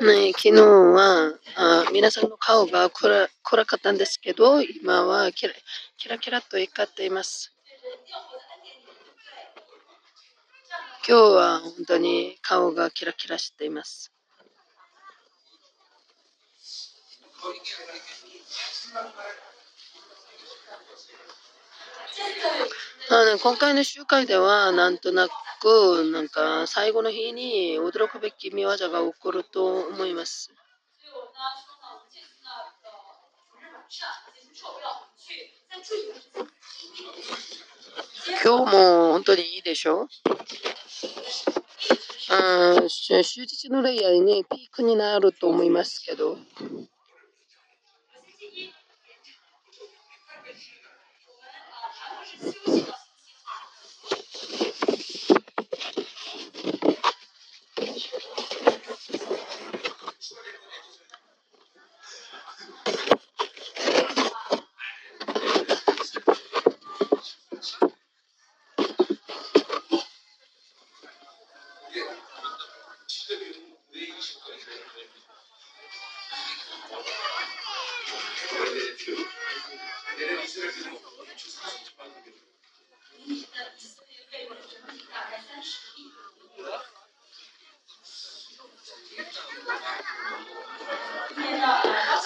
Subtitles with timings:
[0.00, 5.54] ね、昨日はあ皆さんの顔が暗暗かったんですけど、今はキラ
[5.98, 7.52] キラキラと光っています。
[11.06, 14.12] 今日は本当に顔がキラキラしています。
[23.10, 25.28] あの今回の集会ではなんとな
[25.60, 30.50] くなんか最後の日に驚くべき見業が起こると思います。
[38.44, 40.02] 今日も本当にいいでしょ？
[40.02, 40.06] う
[42.32, 46.38] あ終日のレイヤーにピークになると思いますけど。
[52.40, 52.99] Susie.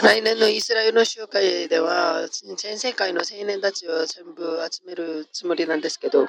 [0.02, 6.28] 来年のイスラエルの集会では、全世界の青年たちを全部集めるつもりなんですけど、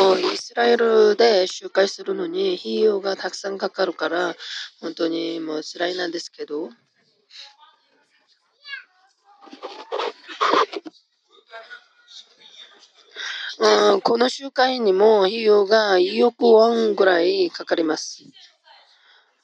[0.00, 4.34] もうイスラエルで集会するのに費用がたくさんかかるから
[4.80, 6.70] 本当にもう辛いなんですけど
[13.62, 18.24] うん、この集会にも費用が2億ウォンぐらいかかります。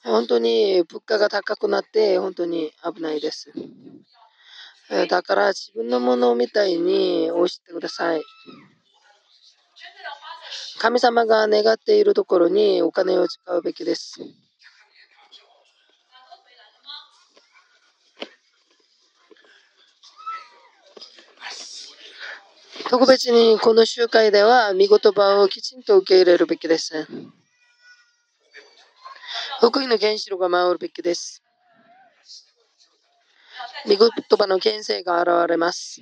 [0.03, 3.53] 本当に物価が高くなって本当に危ないです。
[5.07, 8.23] だから自分のものみたいに押してください。
[10.79, 14.21] 神様が願っているところにお金を使うべきです。
[22.89, 27.07] 特別にこの集会では見言葉をきちんと受け入れるべきです。
[29.59, 31.43] 福音の原子炉が回るべきです。
[33.85, 36.01] 見言葉の権勢が現れます。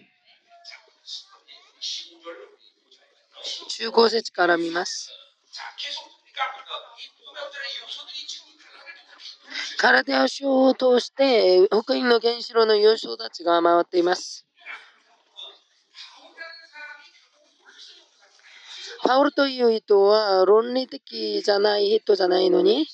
[3.67, 5.11] 中高節から見ます。
[9.77, 14.45] 体や書を通して福音の原子炉の要素たちが回っています。
[19.03, 22.87] パウルという人は論理的じゃない人じゃないのに、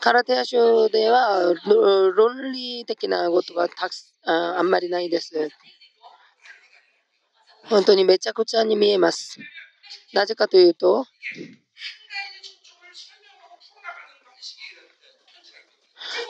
[0.00, 1.54] カラテア書では
[2.14, 3.92] 論理的なことがたく
[4.26, 5.48] ああんまりないです。
[7.68, 9.38] 本当にめちゃくちゃに見えます。
[10.12, 11.06] なぜかというと、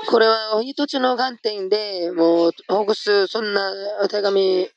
[0.08, 3.72] これは一つの観点でもうほぐすそんな
[4.08, 4.68] 手紙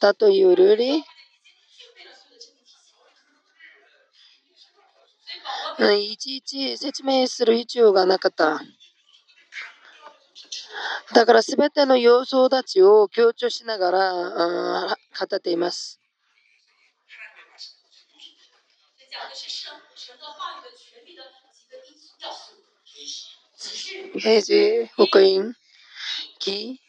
[0.00, 1.04] だというより、
[5.78, 8.60] いちいち説明する必要がなかった。
[11.14, 16.00] だからすべての要素たちを強調しながら語っています。
[24.18, 25.54] 平時、福音、
[26.40, 26.80] 義、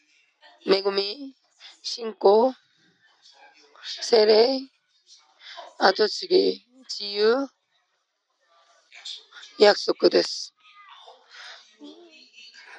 [0.66, 1.36] 恵み、
[1.82, 2.54] 信仰、
[4.02, 4.60] 精霊、
[5.78, 7.48] 後継ぎ、自由、
[9.60, 10.55] 約束です。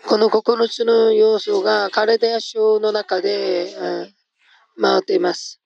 [0.08, 3.74] この9つの要素がカレデア書の中で、
[4.80, 5.60] 回っています。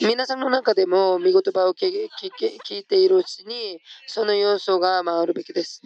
[0.00, 5.82] 皆さんの中でも見言葉を聞いているうちにその要素が回るべきです。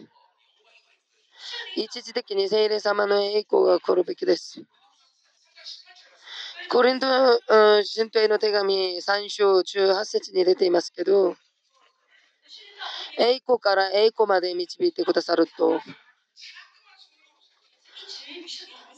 [1.77, 4.61] 一時的に聖霊様の栄光が来るべきです。
[6.69, 7.07] コリント
[7.97, 11.37] 神徒への手紙3章18節に出ていますけど、
[13.19, 15.81] 栄光から栄光まで導いてくださると、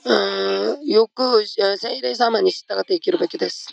[0.04, 3.68] うん、よく聖霊様に従って生きるべきです。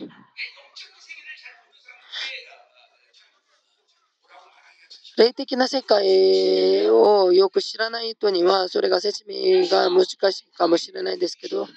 [5.18, 11.68] 霊的な世界をよく知らない人にはそれが説明が難しいかもしれないですけど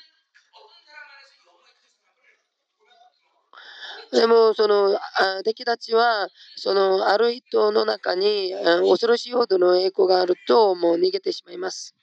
[4.12, 4.98] でもその
[5.44, 8.54] 敵たちはそのある人の中に
[8.88, 11.94] 恐ろしいほどの栄光があるともう逃げてしまいます。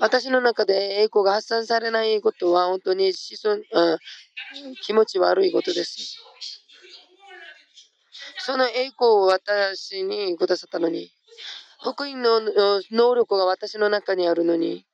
[0.00, 3.60] 私の中で栄光が発散されないことは本当に子孫
[4.84, 6.18] 気持ち悪いことです。
[8.38, 11.10] その栄光を私にくださったのに、
[11.82, 12.40] 福音の
[12.90, 14.86] 能力が私の中にあるのに、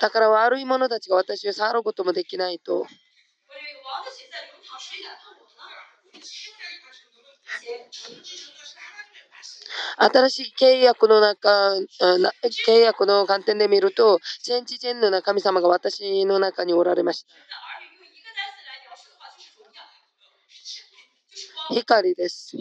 [0.00, 2.86] だから悪い者たちが私を触ることもできないと。
[9.96, 11.48] 新しい契約の中、
[12.66, 17.28] 契約の観点で見ると、全知全能な神様が私の中におられました。
[21.70, 22.56] 光です。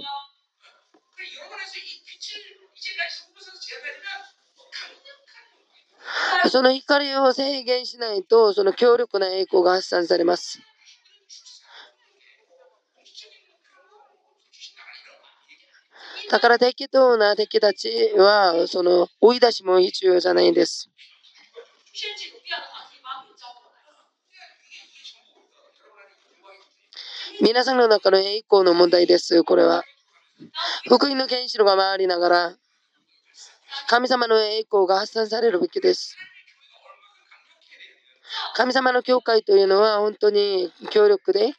[6.49, 10.59] その光を制限しないと、その強力な栄光が発散されます。
[16.29, 20.89] だから適当な敵たちは、その追い出しも必要じゃないんです。
[27.41, 29.83] 皆さんの中の栄光の問題です、これは。
[30.87, 32.57] 福音の原子炉が回りながら、
[33.87, 36.17] 神様の栄光が発散されるべきです。
[38.55, 41.53] 神様の教会というのは本当に強力で、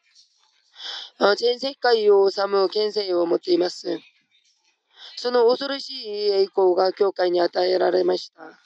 [1.37, 4.01] 全世界を治む権勢を持っています。
[5.17, 8.59] その恐ろしい栄光が教会に与えられました。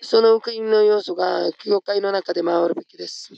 [0.00, 3.32] その福音の要素が教会の中で回るべきです。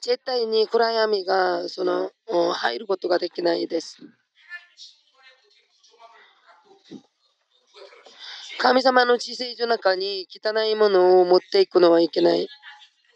[0.00, 2.10] 絶対に暗闇がその
[2.54, 3.98] 入ることができないです。
[8.58, 12.48] 神様の知性の中に汚いものを持っていくのはいけない。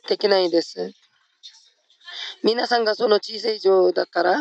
[0.08, 0.92] できないです。
[2.44, 4.40] 皆さんがその知性上だから、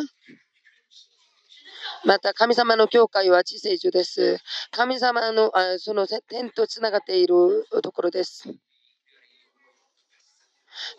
[2.06, 4.38] また神様の教会は知性上です。
[4.72, 8.54] 神様のあその天とつながっているところです。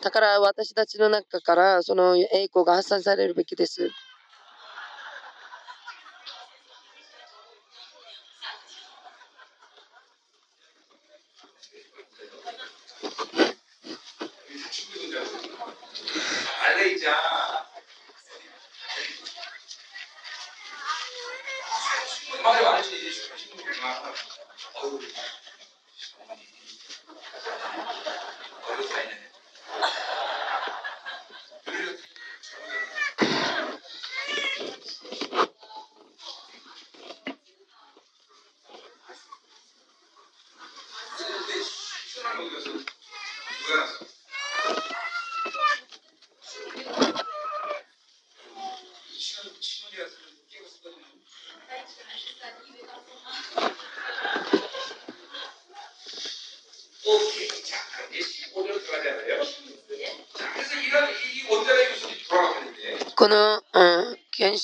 [0.01, 3.89] だから私たちの中からその栄光が発散されるべきです。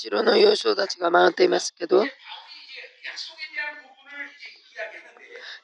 [0.00, 2.02] 子炉の要衝たちが回っていますけど、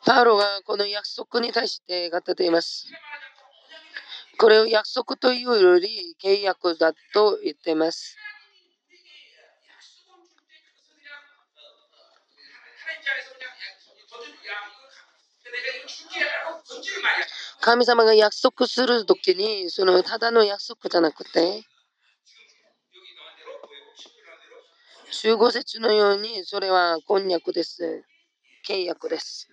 [0.05, 2.87] パウロがこの約束に対して語っています。
[4.39, 8.17] これを約束というより契約だと言っています。
[17.63, 21.65] 神様が約束するときに、そのただの約束じゃなくて、
[25.11, 28.05] 集合説のように、それはこんにゃくです。
[28.69, 29.49] 契約です。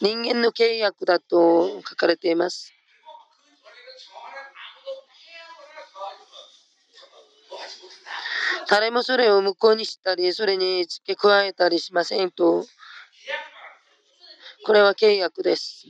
[0.00, 2.72] 人間の契約だと書かれています。
[8.68, 12.64] 誰もそれを無効にしたり、それに付け加えたりしませんと。
[14.64, 15.86] これは契約です。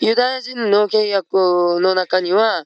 [0.00, 2.64] ユダヤ人の契約の中には、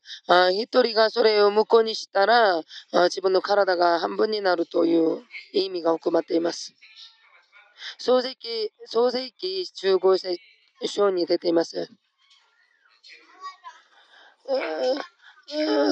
[0.53, 2.63] 一人がそれを無効にしたら、
[2.93, 6.75] 自分の体が半分になるという意味が含まれています。
[7.99, 10.17] 創世記、創世記中合
[10.85, 11.89] 書に出ています。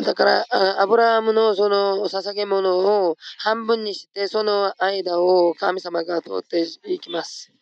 [0.05, 0.47] だから、
[0.81, 7.53] アブラハムのその捧げ物を半分にして、その間を神様が通っていきます。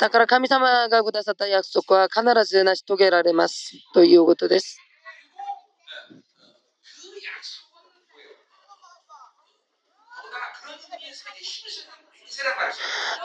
[0.00, 4.78] だから神様がくださった約束は必ず成し遂げられますということです。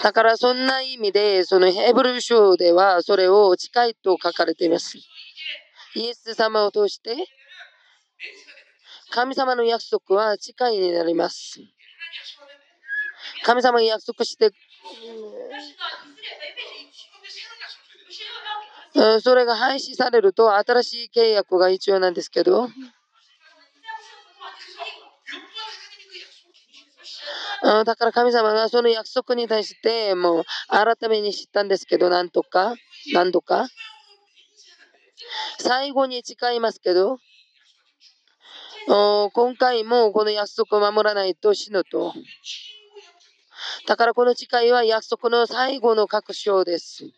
[0.02, 4.98] だからそんな意味で、そのヘブル書ではそれを近いと書かれています。
[5.96, 7.16] イエス様を通して、
[9.12, 11.60] 神様の約束は近いになります。
[13.44, 14.52] 神様が約束して、
[19.22, 22.70] それが廃止されると新しい契約が必要なんですけど、
[27.62, 32.76] だから神様がその約束に対してもう改めに知ったんですけど、なんとか、
[33.14, 33.68] 何度か。
[35.60, 37.20] 最後に誓いますけど、
[38.88, 42.14] 今回もこの約束を守らないと死ぬと。
[43.88, 47.10] だからこの誓いは約束の最後の確証です。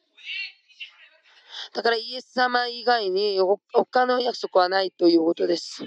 [1.74, 3.39] だからイエス様以外に
[3.74, 5.84] 他の約束はないということです。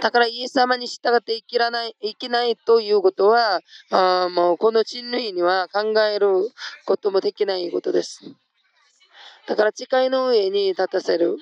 [0.00, 3.60] だからイエス様に従って生きらない生きないということは
[3.90, 6.50] あもうこの人類には考える
[6.86, 8.20] こともできないことです。
[9.46, 11.36] だから誓いの上に立たせる。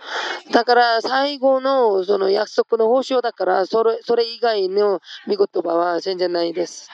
[0.50, 6.90] だから最後のその約束の報酬だからそれそれ以外の見言葉は全然ないです。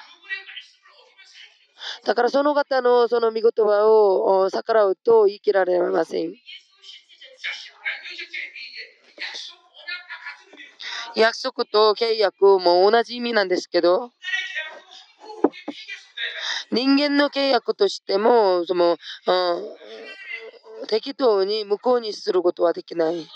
[2.04, 6.34] だからその方のその見言葉を逆らうと言い切られません。
[11.16, 14.12] 約束と契約も同じ意味なんですけど、
[16.72, 18.98] 人間の契約としても、その、
[20.88, 23.26] 適当に無効にすることはできない。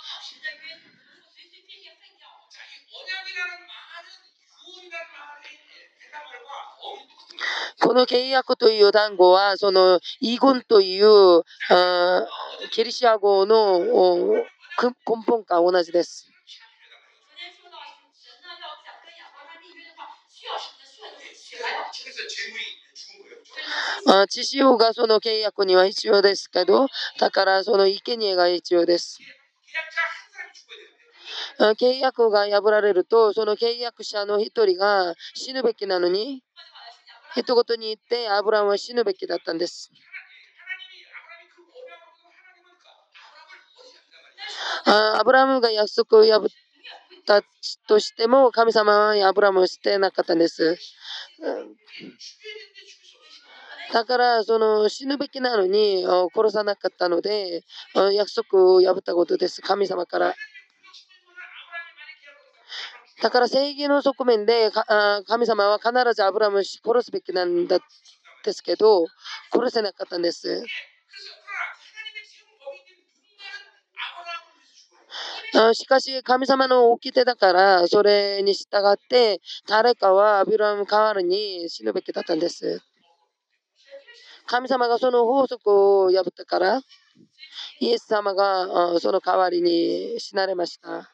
[7.80, 12.26] この契約という単語は、その、遺言という、あ
[12.72, 14.94] ケリシア語の根
[15.26, 16.30] 本が同じです。
[24.07, 26.87] あ知識がその契約には必要ですけど、
[27.19, 29.19] だからその生贄が必要です。
[31.78, 36.42] 契約が破られると、その契約者の一人が死ぬべきなのに、
[37.37, 39.90] 一言に言ってアブラムは死ぬべきだったんです。
[44.85, 46.49] アブラムが約束を破っ
[47.26, 47.42] た
[47.87, 50.76] としても神様はアブラムを捨てなかったんです。
[53.92, 56.04] だからその死ぬべきなのに
[56.35, 57.62] 殺さなかったので
[58.14, 59.62] 約束を破ったことです。
[59.62, 60.35] 神様から。
[63.23, 64.70] だから正義の側面で
[65.26, 67.80] 神様は必ずアブラムを殺すべきなんだ
[68.44, 69.06] ですけど
[69.52, 70.64] 殺せなかったんです。
[75.75, 82.80] しかし神様の掟だからそれに従って誰かはアブラム代わりに死ぬべきだったんです。
[84.50, 86.80] 神様がその法則を破ったから
[87.78, 91.09] イエス様がその代わりに死なれました。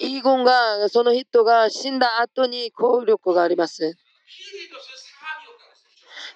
[0.00, 3.94] 遺言が、その人が死んだ後に効力があります。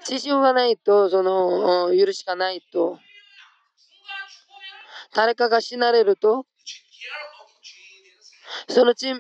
[0.05, 2.99] 知識がないと、その、許しがないと。
[5.15, 6.47] 誰かが死なれると、
[8.69, 9.19] そのち、うん、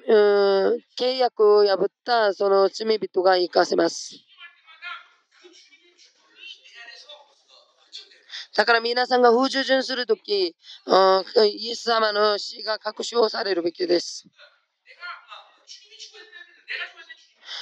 [0.99, 4.16] 契約を破ったその罪人が生かせます。
[8.56, 10.54] だから皆さんが不従順するとき、イ
[11.70, 14.26] エス様の死が確証されるべきです。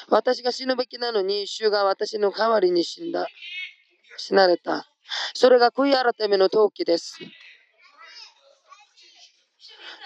[0.08, 3.26] 私が死ぬべきなのに、主が私の代わりに死んだ。
[4.16, 4.86] 死なれた。
[5.34, 7.18] それが悔い改めの陶器です。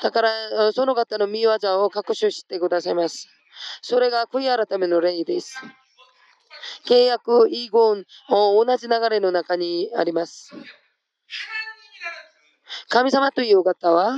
[0.03, 1.53] だから、その方の見業
[1.85, 3.29] を確証してくださいます。
[3.83, 5.61] それが悔い改めの例です。
[6.87, 10.51] 契約、遺言、同じ流れの中にあります。
[12.89, 14.17] 神様という方は、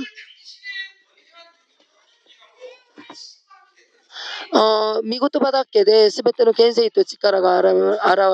[5.03, 7.69] 見言葉だけで全ての権勢と力が現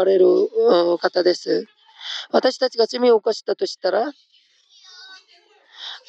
[0.05, 1.65] れる方です。
[2.31, 4.11] 私たちが罪を犯したとしたら、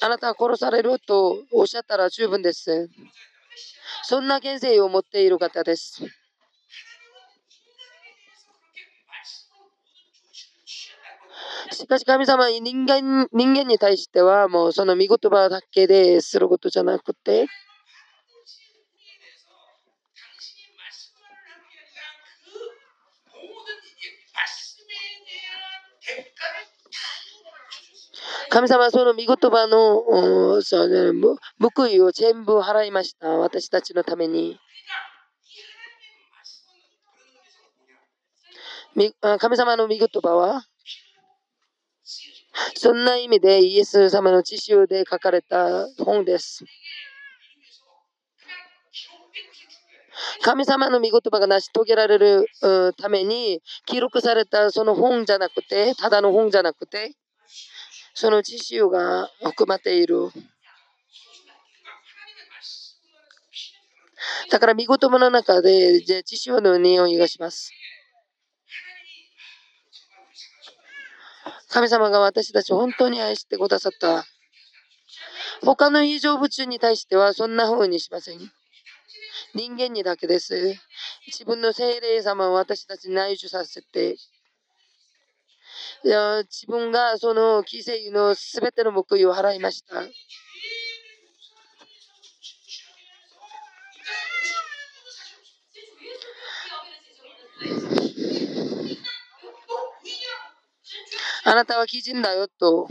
[0.01, 2.89] あなたは殺されるとおっしゃったら十分です。
[4.05, 6.05] そんな現世を持っている方です。
[11.71, 17.47] しかし神様に人間人間に対してはもうその見言葉だけですることじゃなくて
[28.52, 31.38] 神様はその見言葉のそう、ね、
[31.75, 33.28] 報いを全部払いました。
[33.28, 34.59] 私たちのために。
[39.38, 40.66] 神様の見言葉は？
[42.75, 46.62] そんな意味でイエス様の知識で書かれた本です。
[50.42, 52.44] 神様の御言葉が成し遂げられる
[52.99, 57.14] ために記録されたその本じゃなくて、ただの本じゃなくて、
[58.14, 60.31] その知識が含まっている。
[64.50, 67.73] だから、見言葉の中で知識の匂いがします。
[71.69, 74.26] 神様が私たちを本当に愛してくださった。
[75.63, 78.39] 他の異常物に対してはそんな風にしません。
[79.54, 80.75] 人間にだけです。
[81.26, 84.17] 自分の精霊様を私たちに内受させて、
[86.04, 90.02] 自分がその犠牲のすべての報いを払いました。
[101.45, 102.88] あなたは基人だよと。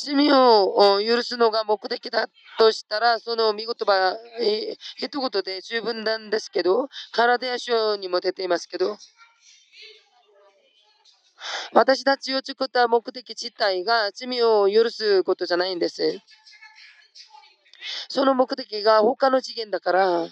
[0.00, 8.96] 罪を許すのが目的だとしたら、その見言葉、え一言で十分なんですけど、体や書にも出ていますけど、
[11.72, 16.20] 私たちを作った目的自体が罪を許すことじゃないんです。
[18.08, 20.28] その目的が他の次元だから、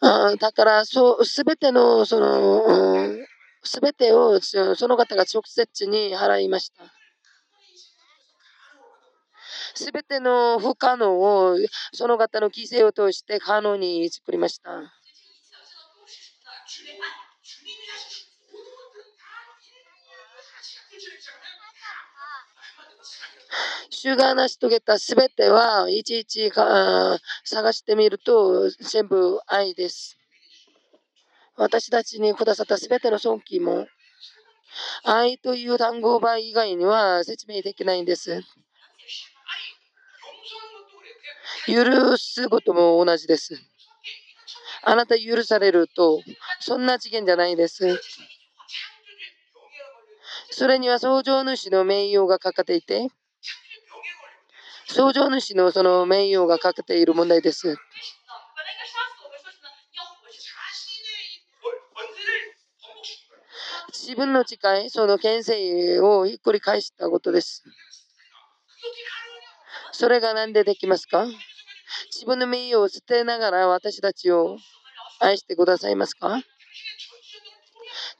[0.00, 3.16] あだからそう、すべての、その、
[3.62, 6.84] すべてをその方が直接に払いました。
[9.74, 11.56] すべての不可能を
[11.92, 14.70] その方の犠牲を通して可能に作りました。
[23.90, 30.18] 主が成し遂げたすべてはいちいち探してみると全部愛です。
[31.56, 33.86] 私たちにくださったすべての尊敬も
[35.04, 38.42] 愛という単語場以外には説明できないんです。
[41.66, 43.60] 許すことも同じです。
[44.82, 46.20] あなた許されると、
[46.60, 48.00] そんな次元じゃないです。
[50.50, 53.08] それには創造主の名誉がかかっていて、
[54.86, 57.76] 創造主のその名誉がかけている問題です。
[63.92, 67.64] 自分の誓い、その権勢をひっくり返したことです。
[69.92, 71.26] それが何でできますか？
[72.12, 74.58] 自分の名誉を捨てながら私たちを
[75.20, 76.40] 愛してくださいますか？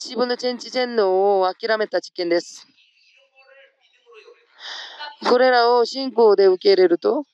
[0.02, 2.66] 自分の全知全能を諦めた事件です。
[5.28, 7.24] これらを信仰で受け入れると、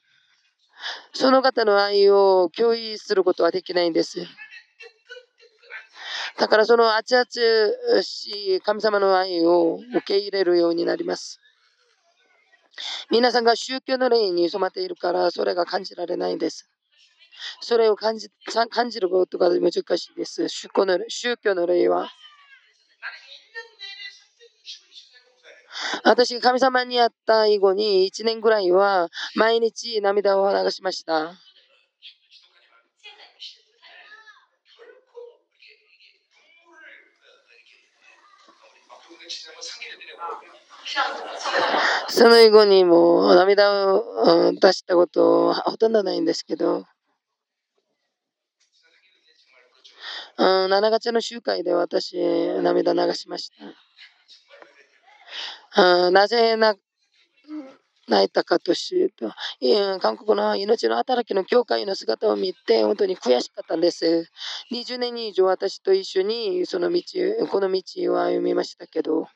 [1.12, 4.26] その方の愛を共有することはできないんです。
[6.38, 11.38] だからその熱々し神様の愛を受け入れるようになります。
[13.10, 16.68] 皆さんが宗教の霊に染まっているからそれが感じられないんです。
[17.60, 18.28] それを感じ
[18.70, 20.48] 感じることが難しいです。
[20.48, 22.08] 宗教の宗教の霊は。
[26.04, 31.32] 私が神様に会った以後に1年ぐらいは毎日涙を流しました。
[42.08, 46.84] その以後にも涙を出したことはほとんどないんですけど、
[50.36, 52.16] 7月の集会で私、
[52.62, 53.54] 涙流しました。
[55.76, 56.74] なぜな
[58.08, 59.32] 泣いたかというと、
[60.00, 64.28] 韓国の命の働きの教会の姿を見て、本当に悔しかったんです。
[64.72, 67.02] 20年以上私と一緒にその道、
[67.50, 69.28] この道を歩みましたけど、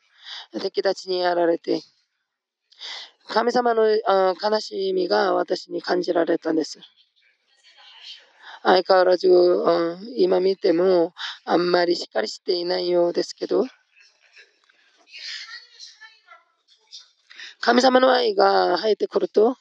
[0.61, 1.81] 敵たちにやられて、
[3.29, 6.81] 神様の悲しみが私に感じられたんです。
[8.65, 9.29] 相変わらず、
[10.17, 13.67] 今見てもあんまりしっかりしていないようですけど、
[17.65, 19.57] 神様の愛が入ってくると、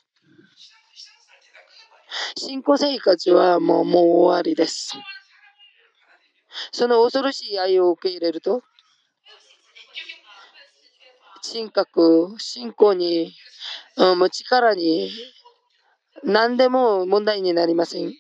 [2.36, 4.92] 信仰生活はもうもう終わりです。
[6.74, 8.62] その恐ろしい愛を受け入れると、
[11.44, 13.34] 人格、信仰に、
[13.96, 15.10] うん、力に
[16.26, 18.12] 何でも問題になりません。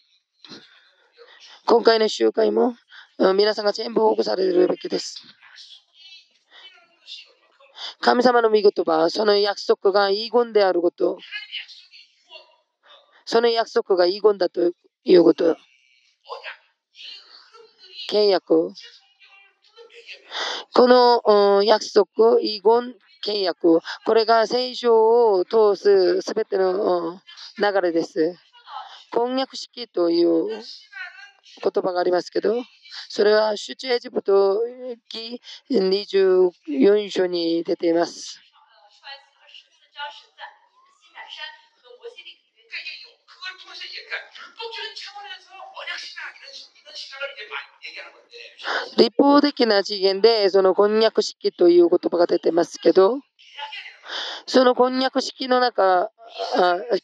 [1.65, 2.75] 今回の集会も、
[3.17, 5.21] うん、皆さんが全部保護されるべきです。
[8.03, 11.17] 神様の御言葉、その約束が遺言であること、
[13.23, 14.73] その約束が遺言だと
[15.05, 15.55] いうこと、
[18.11, 18.73] 契約、
[20.73, 22.93] この約束、遺言、
[23.25, 27.21] 契約、これが聖書を通すすべての
[27.57, 28.35] 流れです。
[29.11, 30.61] 婚約式という言
[31.81, 32.53] 葉がありますけど、
[33.09, 34.59] それは出エジプト
[35.09, 38.39] 記24章に出ています。
[48.97, 53.19] 立法的な次元でその婚約式という言葉が出てますけど、
[54.45, 56.09] その婚約式の中、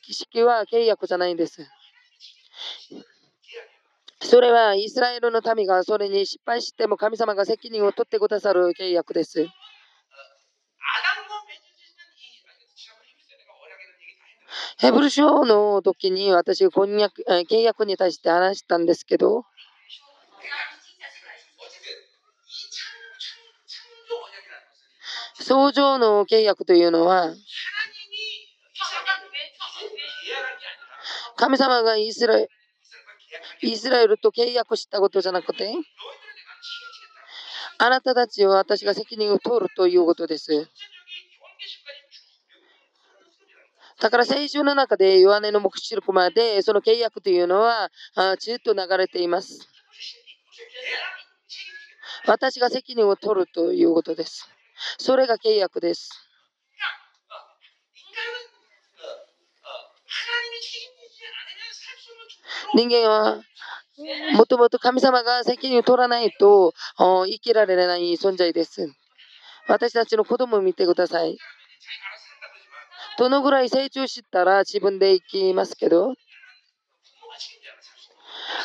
[0.02, 1.68] 式は契約じゃないんです。
[4.22, 9.48] それはイスラエルの民がそれに失敗しても神様が責任を取ってくださる契約です。
[14.78, 19.44] ヘブル書の時に私が婚約契約に対して話したんですけど、
[25.34, 27.34] 創造の契約というのは、
[31.36, 32.50] 神様がイスラエル
[33.62, 35.74] イスラエルと契約したことじゃなくて、
[37.78, 40.70] あなたたちは私が責任を取るということです。
[44.00, 47.90] だから聖書の中で弱音の目視録までその契約というのは
[48.40, 49.68] ずっと流れています。
[52.26, 54.50] 私が責任を取るということです。
[54.98, 56.10] それが契約です。
[62.74, 63.42] 人間は
[64.34, 68.88] もともと神様が責任を取らないと生きられない存在です。
[69.68, 71.38] 私たちの子供を見てください。
[73.18, 76.14] どのぐらい成長したら自分で生きますけど、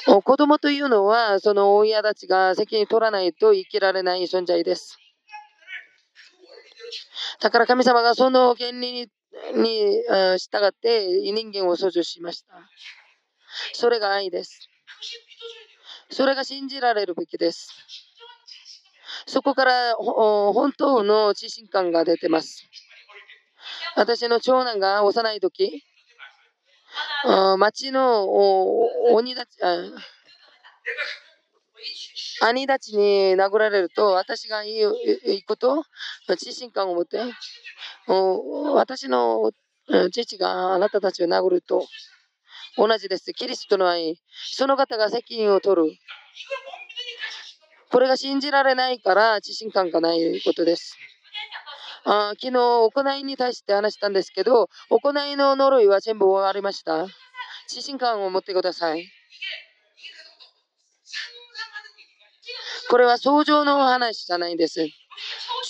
[0.06, 4.98] 子供というのはその親たちが責任を取らないと生きられない存在です。
[7.40, 9.08] だから神様がその原理に
[9.54, 10.02] に
[10.38, 12.54] 従って人間を創造しました。
[13.72, 14.68] それが愛です。
[16.10, 17.68] それが信じられるべきです。
[19.26, 22.68] そこから本当の自信感が出てます。
[23.96, 25.82] 私の長男が幼い時、
[27.58, 28.28] 町の
[29.12, 29.58] 鬼たち、
[32.42, 34.94] 兄たちに殴られると、私が言う
[35.46, 35.84] こと
[36.28, 37.22] 自信感を持って、
[38.74, 39.52] 私の
[40.12, 41.86] 父があなたたちを殴ると、
[42.76, 43.32] 同じです。
[43.32, 44.20] キリストの愛。
[44.52, 45.96] その方が責任を取る。
[47.90, 50.96] これが信じられないから自信感がないことです。
[52.04, 57.06] あ昨日、行いに対して話したんですけど、行いの呪いは全部終わりました。
[57.70, 59.08] 自信感を持ってください。
[62.90, 64.86] これは相乗の話じゃないんです。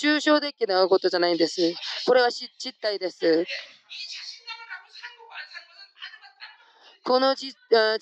[0.00, 1.74] 抽象的なことじゃないんです。
[2.06, 2.48] これは実
[2.80, 3.44] 態です。
[7.04, 7.54] この自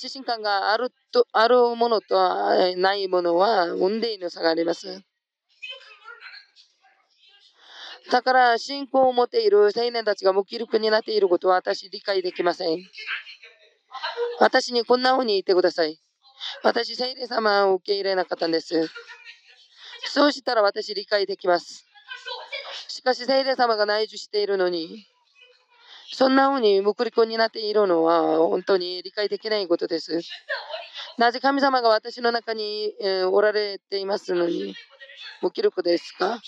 [0.09, 2.15] 信感があるとあるものと
[2.77, 5.03] ないものは運命の差があります。
[8.11, 12.79] だから信仰を持っている青年たちが無気力になっていることは私理解できません。
[14.41, 16.01] 私にこんな風に言ってください。
[16.63, 18.89] 私、聖霊様を受け入れなかったんです。
[20.07, 21.87] そうしたら私理解できます。
[22.89, 25.07] しかし、聖霊様が内住しているのに、
[26.13, 30.21] そんな風に無力になっているのは本当に理解できないことです。
[31.19, 34.75] なぜ神様が私の中に、えおられていますのに、
[35.41, 36.39] 無気力ですか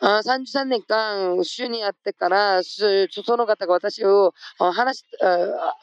[0.00, 5.04] ？33年間、主にあってから、その方が私を話し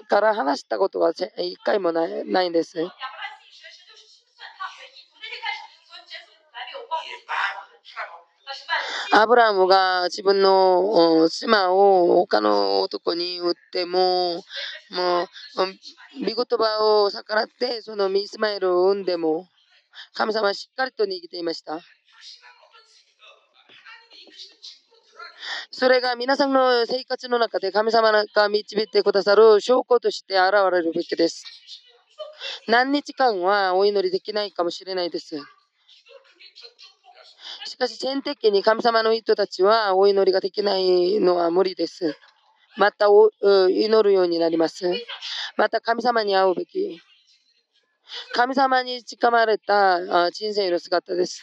[0.10, 2.86] から話したことが一回もないないんです。
[9.12, 14.44] アブラムが自分の妻を他の男に売っても、
[14.92, 15.28] もう、
[16.20, 19.48] 見言葉を逆らって、そのミスマイルを産んでも、
[20.14, 21.80] 神様はしっかりと握っていました。
[25.72, 31.44] それが皆さんの生活の中で神様が導いてくださる証拠として現れるべきです。
[32.68, 35.38] 何日間はお祈りできないかもしれないです。
[37.80, 42.14] しかし、先的に神様の人たちはお祈りができないのは無理です。
[42.76, 43.06] また
[43.70, 44.92] 祈るようになります。
[45.56, 47.00] また神様に会うべき。
[48.34, 51.42] 神様に近まれた人生の姿です。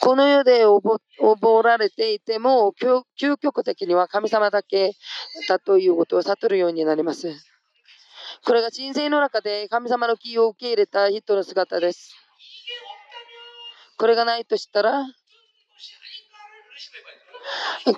[0.00, 3.02] この世で溺られていても、究
[3.38, 4.92] 極的には神様だけ
[5.48, 7.51] だということを悟るようになります。
[8.44, 12.14] これが人生の中で神様の気を受け入れた人の姿です。
[13.98, 15.06] これがないとしたら、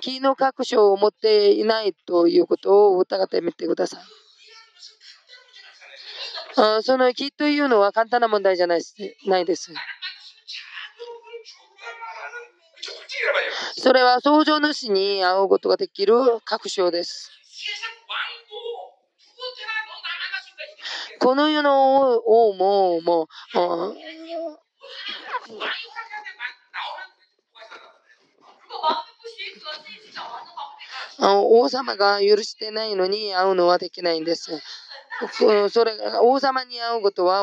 [0.01, 4.01] 気の確証を持っていないということを疑ってみてください。
[6.83, 8.79] その気というのは簡単な問題じゃない
[9.45, 9.73] です。
[13.77, 17.31] それは創造主に会うことができる確証です。
[21.25, 23.27] この世の王も、もう、
[31.17, 34.51] 王様が許してないのに会うのはできないんです。
[35.71, 37.41] それ王様に会うことは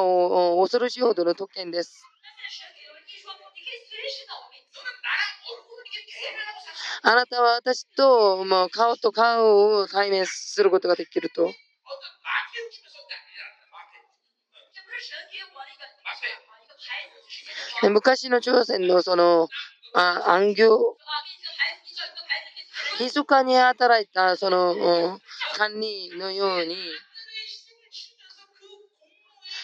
[0.63, 2.05] 恐ろしいほどの特権です。
[7.03, 11.53] あなたは私ともう顔と顔を対面することができると。
[17.91, 19.49] 昔の朝鮮のその
[19.95, 20.97] あ暗行、
[23.01, 25.19] 密かに働いたその
[25.57, 26.77] 管理のように、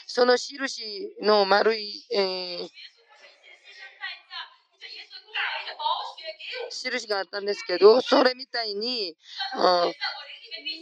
[0.06, 0.82] その印
[1.22, 2.68] の丸い、えー、
[6.70, 9.16] 印があったんですけど、それみたいに、
[9.56, 9.60] う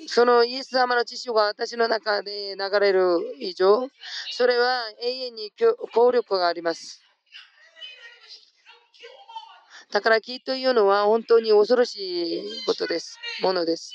[0.07, 3.89] ん、そのイエス様の知識が私の中で流れる以上、
[4.33, 5.53] それは永遠に
[5.95, 7.06] 効力があります。
[9.97, 13.19] だから木というのは本当に恐ろしいことです。
[13.41, 13.95] ものです。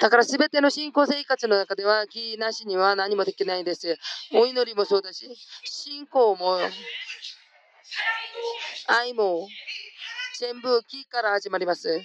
[0.00, 3.96] だから全ての信仰生活の中では木なしには何もできないです。
[4.32, 5.28] お祈りもそうだし、
[5.62, 6.58] 信仰も
[8.88, 9.46] 愛も
[10.40, 12.00] 全部木から始まります。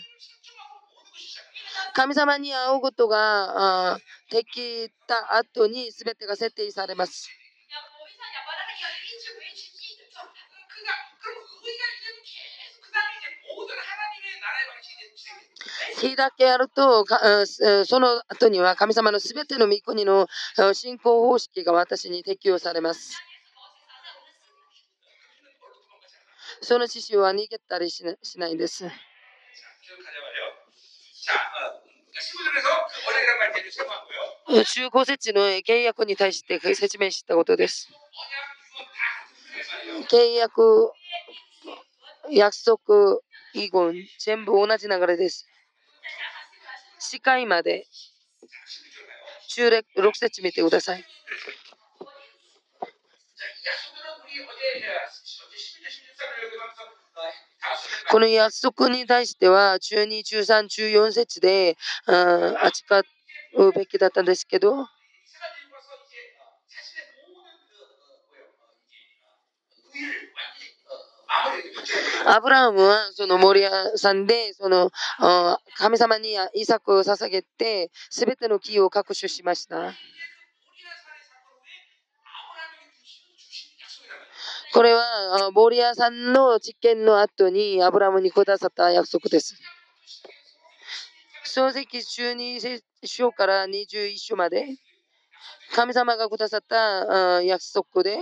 [1.96, 3.98] 神様に会うことが
[4.30, 7.28] できた後に全てが設定されます。
[16.00, 17.06] 日だけやると、
[17.86, 20.28] その後には神様のすべての御国の
[20.74, 23.18] 信仰方式が私に適用されます。
[26.62, 28.04] その獅子は逃げたりし
[28.38, 28.86] ないんです。
[34.66, 37.90] 中古設置の契約に対して説明したことです。
[40.10, 40.92] 契約、
[42.32, 43.20] 約束、
[43.54, 45.46] 遺言、全部同じ流れです。
[47.00, 47.86] 視界まで、
[49.50, 49.84] 中6
[50.14, 51.06] 節見てください。
[58.10, 61.76] この約束に対しては、12、13、14節で
[62.62, 63.04] 扱
[63.56, 64.88] うべきだったんですけど、
[72.26, 74.92] アブラハムはその森屋さんでその
[75.78, 79.94] 神様にイサクを捧げて全ての木を確守しました。
[84.74, 89.56] これは、ボリアさんの実験の後にアブラムにくださった約束です。
[91.46, 94.68] 漱石12章から21章まで、
[95.74, 98.20] 神様がくださった約束で、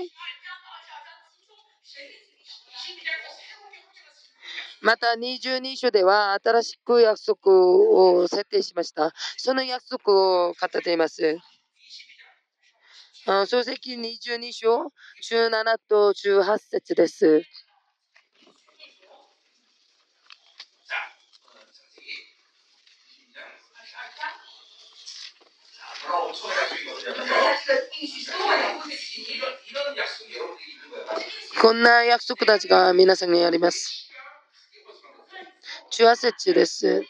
[4.82, 9.14] また22章では新しく約束を設定しました。
[9.38, 11.38] その約束を語っています。
[13.26, 14.92] 漱石22章
[15.32, 17.44] 17と18節です。
[31.60, 34.05] こんな約束たちが皆さんにあります。
[35.92, 37.04] 18節です。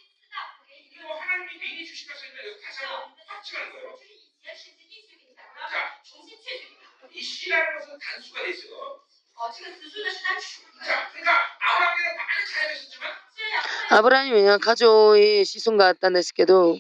[13.90, 16.78] アブラハムは過剰に子孫があったんですけど、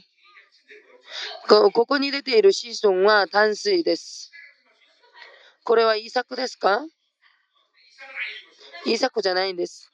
[1.47, 4.31] ここに出ている子孫は淡水です。
[5.63, 6.85] これはイサクですか？
[8.85, 9.91] イサクじゃないんです。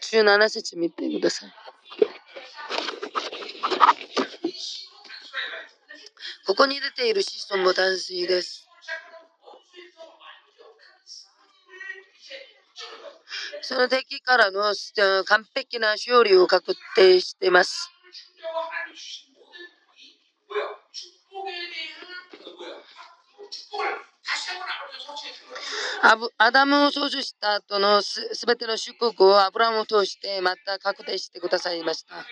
[0.00, 1.52] 17節見てください。
[6.46, 8.66] ここに出ている子孫も淡水です。
[13.60, 14.72] その敵からの
[15.26, 17.90] 完璧な勝利を確定しています。
[26.38, 32.24] アダムを操縦した後のすべての祝福をアブラムを通してまた確定してくださいました。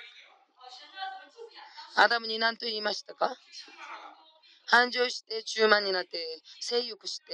[2.03, 3.35] アダムに何と言いましたか？
[4.67, 6.19] 繁盛して中満になって
[6.61, 7.25] 性欲して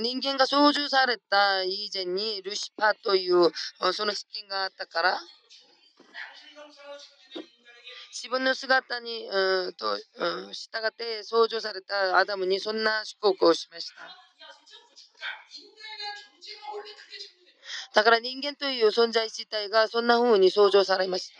[0.00, 3.50] 人間が操縦された以前にルシパという
[3.92, 5.18] その資金があったから
[8.14, 9.96] 自分の姿に、うん、と、う
[10.48, 13.94] ん、従って創造されたアダムにそんな祝福をしました。
[17.92, 21.32] だから人間という存在自体がそんな風に創造されまし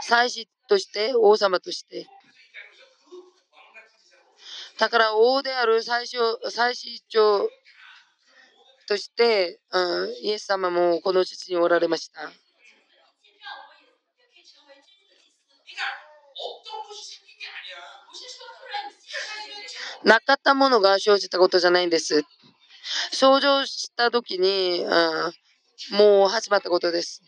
[0.00, 0.02] た。
[0.02, 2.08] 祭司として、王様として。
[4.78, 6.16] だから王である最初
[6.50, 7.48] 最司長
[8.88, 12.32] として、うん、イエス様もこの地におられました。
[20.04, 22.22] なかったものが生じたことじゃないんです。
[23.12, 27.22] 想像した時に、うん、もう始まったことです。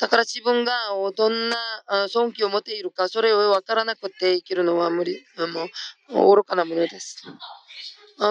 [0.00, 0.72] だから自分が
[1.16, 1.56] どんな
[2.08, 5.24] 尊敬を持っているか、それを分からなくて生きるのは無理、
[6.10, 7.22] もう愚かなものです。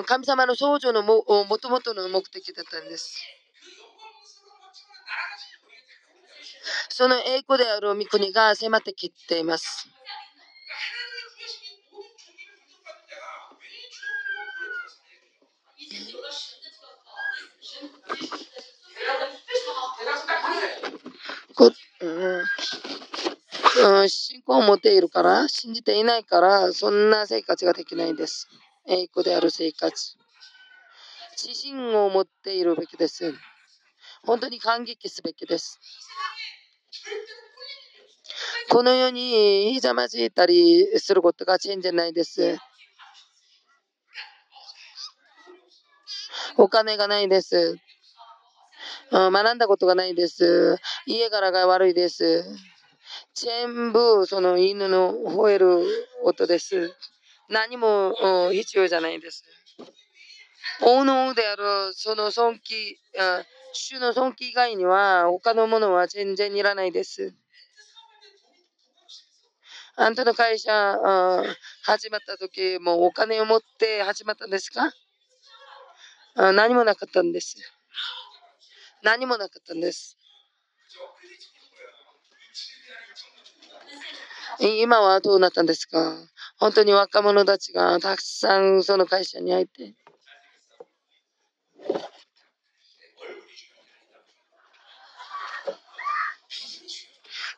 [0.06, 1.24] 神様の創造のも
[1.58, 3.18] ともとの目的だったんです。
[6.90, 9.90] その栄光である御国が迫ってきています。
[23.76, 28.48] うん、信仰を持っているから、信じていないから、そんな生活ができないです。
[28.88, 30.18] 栄光である生活。
[31.36, 33.34] 自信を持っているべきです。
[34.24, 35.80] 本当に感激すべきです。
[38.70, 42.58] このようにひざまじいたりすることがチェンジないです。
[46.58, 47.78] お金がないです。
[49.14, 50.78] 学んだことがないです。
[51.06, 52.44] 家柄が悪いです。
[53.36, 55.86] 全部その犬の吠える
[56.24, 56.92] 音です。
[57.48, 58.16] 何も
[58.52, 59.44] 必要じゃないです。
[60.82, 62.98] 王のであるその尊敬、
[63.74, 67.36] 主の尊敬以外には他のものは全然いらないです。
[69.96, 70.72] あんたの会社
[71.84, 74.92] 始まった時もお金を持って始まったんですか？
[76.36, 77.58] 何もなかったんです。
[79.04, 80.18] 何もなかったんです。
[84.60, 86.16] 今はどうなったんですか？
[86.58, 89.94] 本当に若者たちがたくさんその会社に入って。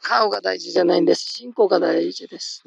[0.02, 1.22] 顔が大事じゃないんです。
[1.22, 2.64] 信仰が大事です。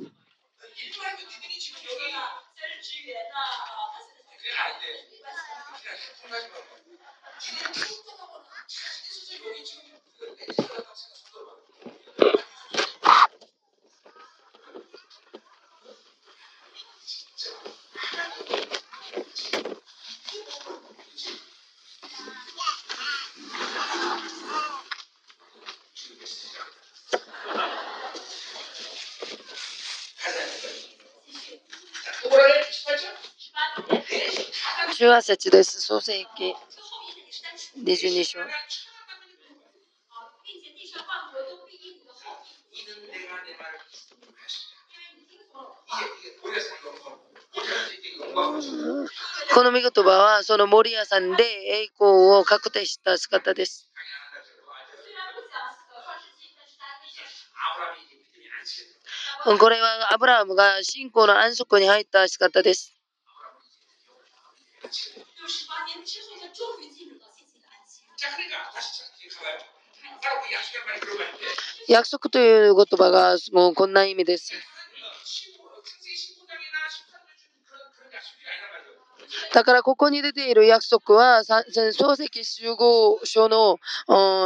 [34.98, 35.80] 18節です。
[35.80, 36.54] 創世記
[37.84, 38.40] 22章。
[49.54, 53.88] この見言葉はその森屋さんで栄光を確定した姿です。
[59.58, 62.94] これはアブラハムが信仰の安息に入った姿です。
[71.88, 74.52] 約束という言葉がもうこんな意味です。
[79.52, 83.78] だからここに出ている約束は漱石集合書の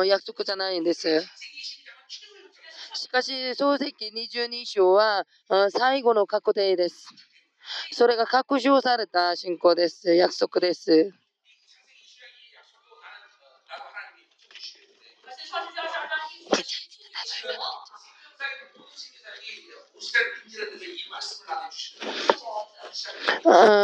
[0.04, 1.22] 約束じゃないんです。
[2.94, 3.94] しかし漱石
[4.40, 5.24] 22章は
[5.70, 7.08] 最後の確定です。
[7.92, 10.14] それが確証された信仰です。
[10.14, 11.12] 約束です。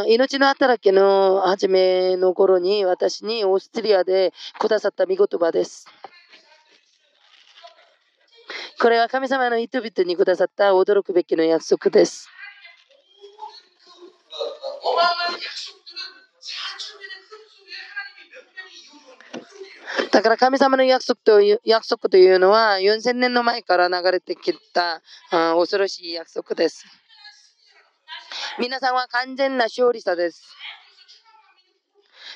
[0.07, 5.87] 命の働きの初めの頃に私にオーストリアでくださった見言葉です。
[8.81, 12.29] これは神様の人々にくださった驚くべきの約束です。
[20.11, 26.86] だから神様の約束という約束というのは4000年の前から流れてきた恐ろしい約束です。
[28.59, 30.42] 皆さんは完全な勝利者です。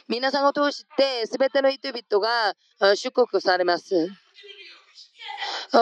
[0.08, 2.54] 皆さんを通して全ての人々が
[2.96, 4.08] 祝福されます。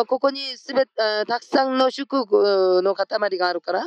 [0.07, 3.85] ここにすべたくさんの祝福の塊があるから、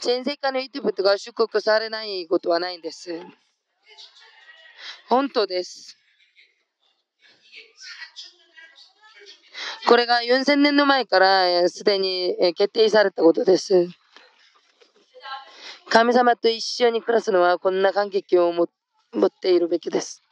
[0.00, 3.20] 全世界の人々が祝福されないことはないんです。
[5.08, 5.98] 本当です。
[9.86, 13.88] これが4000年の前からすでに決定されたことです。
[15.88, 20.22] 神様と一緒に暮らすのはこんな感激を持っているべきです。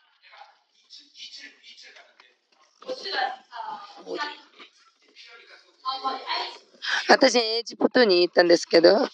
[7.09, 9.07] 私、エジプトに行ったんですけど、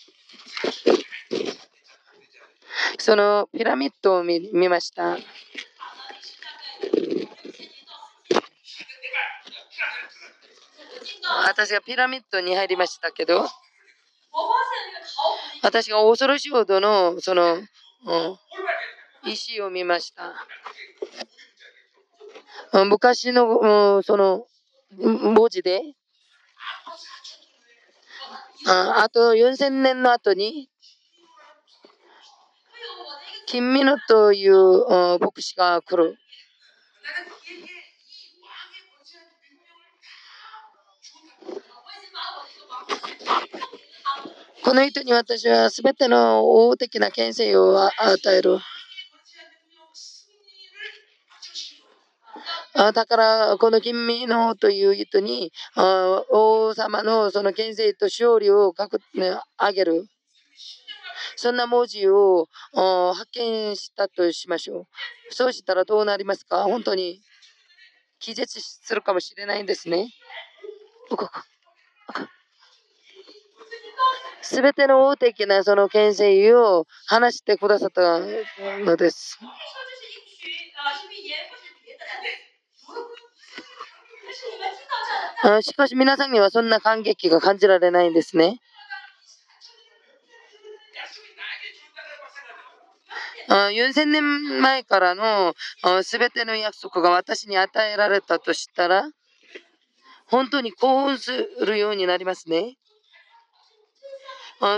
[2.98, 5.16] そのピラミッドを見見ました。
[11.45, 13.47] 私がピラミッドに入りましたけど、
[15.62, 17.66] 私が恐ろしいほどのその、うん、
[19.24, 20.35] 石を見ました。
[22.85, 24.47] 昔の、その
[24.99, 25.83] 文字で、
[28.66, 30.68] ああと4000年の後に、
[33.47, 36.16] 金ミノという牧師が来る。
[44.66, 48.58] この人に私は全ての大的な権勢を与える。
[52.74, 60.08] だから、この金ミノという人に王様のその権勢と勝利をかく、ね、あげる。
[61.36, 64.86] そんな文字を発見したとしましょう。
[65.30, 66.64] そうしたらどうなりますか？
[66.64, 67.20] 本当に
[68.18, 70.08] 気絶するかもしれないんですね。
[74.43, 78.20] すべての大的なその牽制を話してくださった
[78.84, 79.39] のです。
[85.62, 88.61] しかし皆さんにはそんな感激が感じられないんですね。
[93.49, 95.55] 4000年前からの
[96.03, 99.09] すべての約束が私に与えられたとしたら、
[100.26, 101.30] 本当に興奮す
[101.64, 102.74] るようになりますね。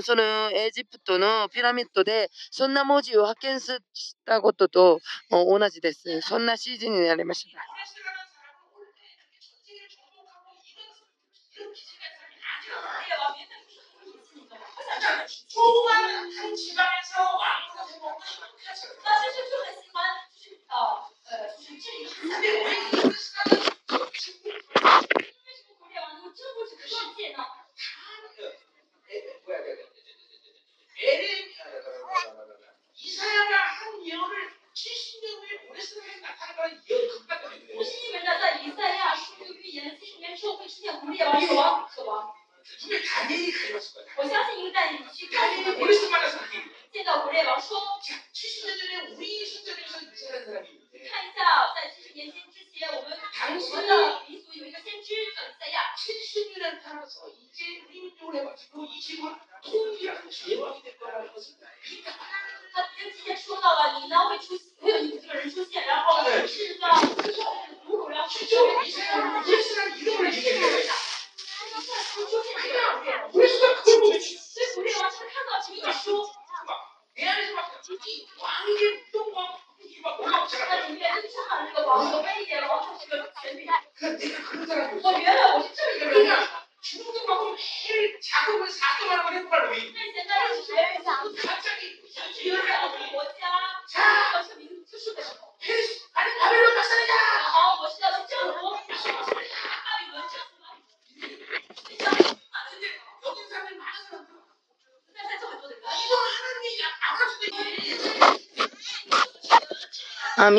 [0.02, 3.78] そのエジプトのピラミッドでそんな文字を発見し
[4.24, 5.00] たことと
[5.30, 6.20] 同じです。
[6.22, 7.60] そんな指示になりました。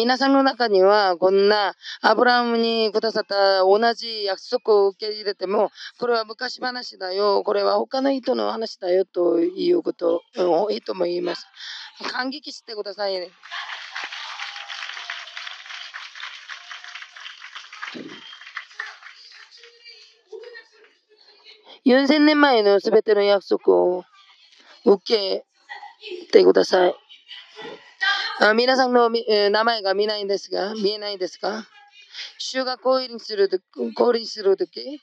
[0.10, 11.46] 皆さんの中には、こんなアブラムにくださった同じ約束を受け入れても、これは昔話だよ、これは他の人の話だよということをいいとも言います。
[12.12, 13.30] 感激してくださいね。
[21.86, 24.04] 4000年前のすべての約束を
[24.86, 25.46] 受け
[26.32, 27.09] てください。
[28.42, 31.68] あ皆さんの、え名前が見ないんですが、見えないですか？
[32.38, 33.60] 主が降臨すると
[33.94, 35.02] 降臨するとき、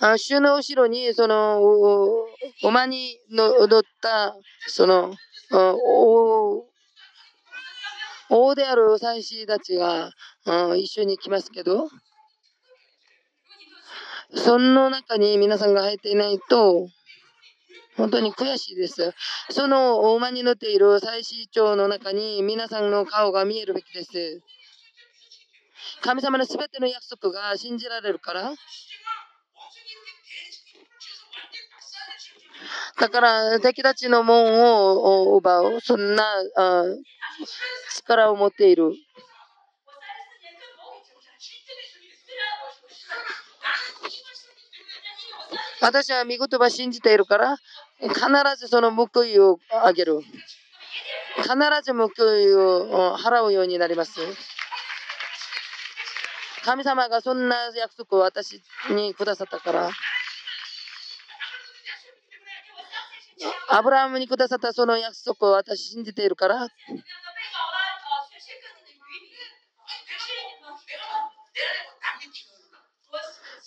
[0.00, 1.60] あ主の後ろにその
[2.62, 4.34] 馬に乗った
[4.66, 5.14] その
[5.50, 6.64] 王
[8.30, 10.10] 王である祭司たちが
[10.76, 11.88] 一緒に来ますけど
[14.34, 16.88] その中に皆さんが入っていないと
[17.96, 19.12] 本当に悔しいです。
[19.50, 24.40] その馬に乗っている最司長の中に皆さんの顔が見えるべきです。
[26.00, 28.52] 神様のすべての約束が信じられるから。
[32.98, 36.24] だから敵たちの門を奪う、そんな
[37.94, 38.92] 力を持っている。
[45.80, 47.56] 私は見言葉信じているから、
[48.02, 48.20] 必
[48.58, 50.20] ずその報いをあげる。
[51.36, 51.48] 必
[51.82, 54.20] ず報いを払うようになります。
[56.64, 59.90] 神様がそんな約束を私にくださったから。
[63.68, 66.68] アブラハムにくださったその約束を私信じているから。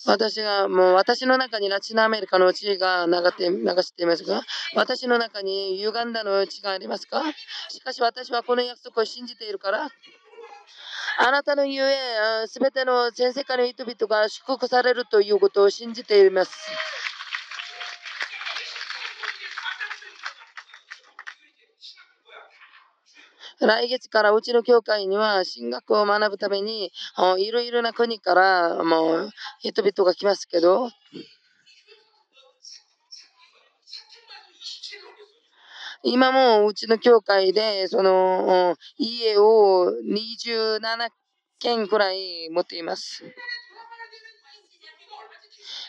[0.05, 4.41] 私が、もう私の中にラチンアメリカの血が流って流していますが、
[4.75, 7.23] 私の中にユガンダの血がありますか？
[7.69, 9.89] しかし私はこの約束を信じているから、
[11.17, 11.95] あなたのゆえ、
[12.47, 16.51] すべての全世界の人々が祝福されるということを信じています。
[23.61, 26.91] 来月からうちの教会には進学を学ぶために
[27.37, 29.29] いろいろな国からもう
[29.59, 30.89] 人々が来ますけど
[36.03, 41.09] 今もうちの教会でその家を27
[41.59, 43.23] 軒くらい持っています。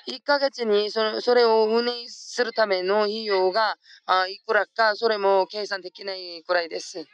[0.08, 7.04] 1ヶ月にそれそれを運営するための費用があいくらかそれも計算できないくらいです。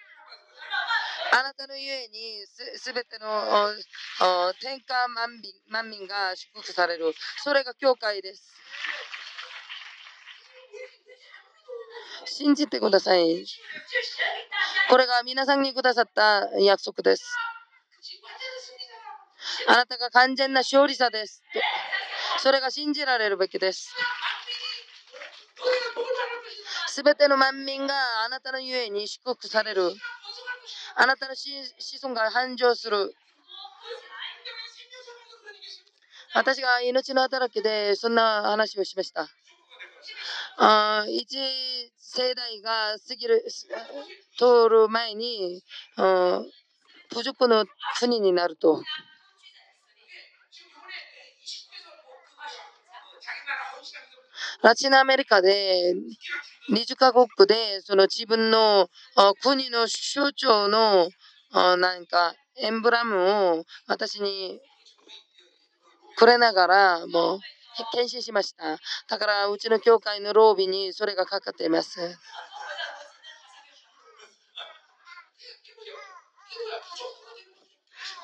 [1.35, 2.45] あなたのゆえに
[2.76, 3.26] すべての
[4.61, 7.14] 天下万民万民が祝福される。
[7.43, 8.53] それが教会です。
[12.26, 13.47] 信じてください。
[14.91, 17.24] これが皆さんにくださった約束です。
[19.68, 21.43] あなたが完全な勝利者です。
[22.41, 23.95] それが信じられるべきです。
[26.89, 27.95] すべての万民が
[28.26, 29.95] あなたのゆえに祝福される。
[30.95, 31.51] あなたの子
[32.03, 33.14] 孫が繁盛する。
[36.34, 39.28] 私が命の働きでそんな話をしました。
[40.59, 41.36] あ一
[41.99, 43.45] 世代が過ぎる、
[44.38, 45.62] 通る前に、
[45.97, 47.66] 不熟の
[47.99, 48.82] 国になると。
[54.63, 55.95] ラチンアメリカで
[56.71, 58.89] 20カ国でその自分の
[59.43, 61.09] 国の首長の
[61.53, 63.17] なんかエンブラム
[63.59, 64.61] を私に
[66.17, 67.41] くれながら、もう、
[67.93, 68.79] 献身しました。
[69.09, 72.19] だから、うちの教会のロービーにそれがかかっています。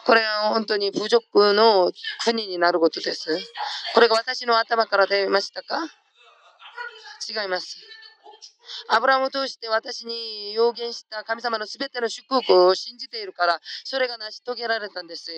[0.04, 1.92] これは本当に侮辱の
[2.24, 3.38] 国になることです。
[3.94, 5.80] これが私の頭から出ましたか？
[7.28, 7.76] 違います。
[8.88, 15.30] アブラムを通して私に予言した神様のすべての祝福を信じているから、それが成し遂げられたんです。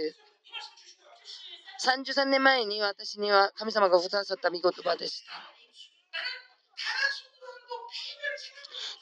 [1.85, 5.33] 33年前に私には神様がくださった御言葉でした。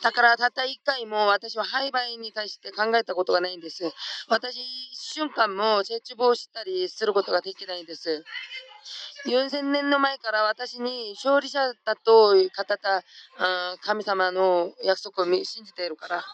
[0.01, 3.83] だからたった1回も私は廃売に対して考えたことがないんです。
[4.29, 8.25] 私、一瞬間も絶望したりすることができないんです。
[9.27, 13.05] 4000年の前から私に勝利者だと語った
[13.83, 16.25] 神様の約束を信じているから。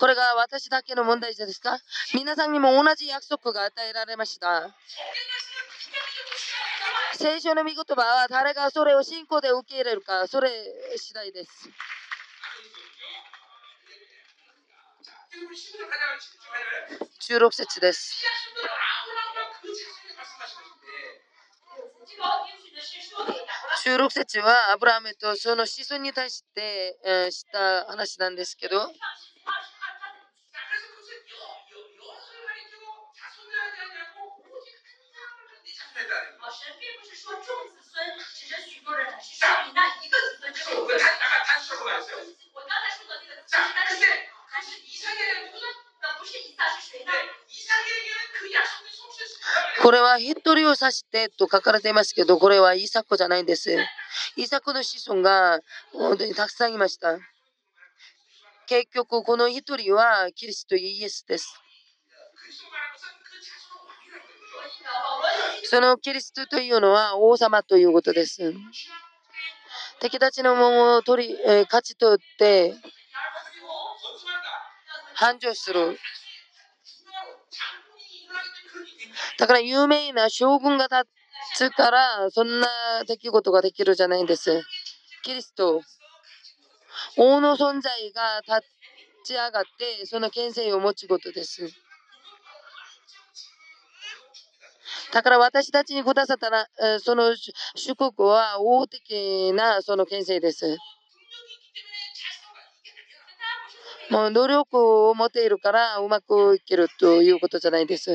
[0.00, 1.78] これが私だけの問題ですか？
[2.14, 4.74] 皆さんにも同じ約束が与えられました。
[7.14, 10.50] 聖書の御言葉は誰がそれを信仰で受け入れるか、それ
[10.96, 11.50] 次第です。
[17.20, 18.24] 16節です。
[23.84, 28.78] 16節はアブラハムとその子孫に対して、え、した話なんですけど、
[49.82, 53.76] これは一人を指してと書かれていますけど、これはイサコじゃないんです。
[54.36, 55.60] イサコの子孫が
[55.92, 57.18] 本当にたくさんいました。
[58.66, 61.60] 結局、この一人はキリストイエスです。
[65.64, 68.54] そのキリストというのは王様ということです。
[70.00, 72.74] 敵たちの門を取り、えー、勝ち取って
[75.24, 75.98] 繁盛する。
[79.38, 82.66] だから有名な将軍が立つからそんな
[83.06, 84.62] 出来事ができるじゃないんです。
[85.22, 85.80] キリスト。
[87.16, 88.68] 王の存在が立
[89.24, 91.70] ち上がってその権勢を持つことです。
[95.10, 96.66] だから私たちにくださったら、
[97.00, 97.34] その
[97.76, 100.76] 祝福は大的なその権勢です。
[104.10, 108.14] もう努力を持っているからうまくいけるということじゃないです。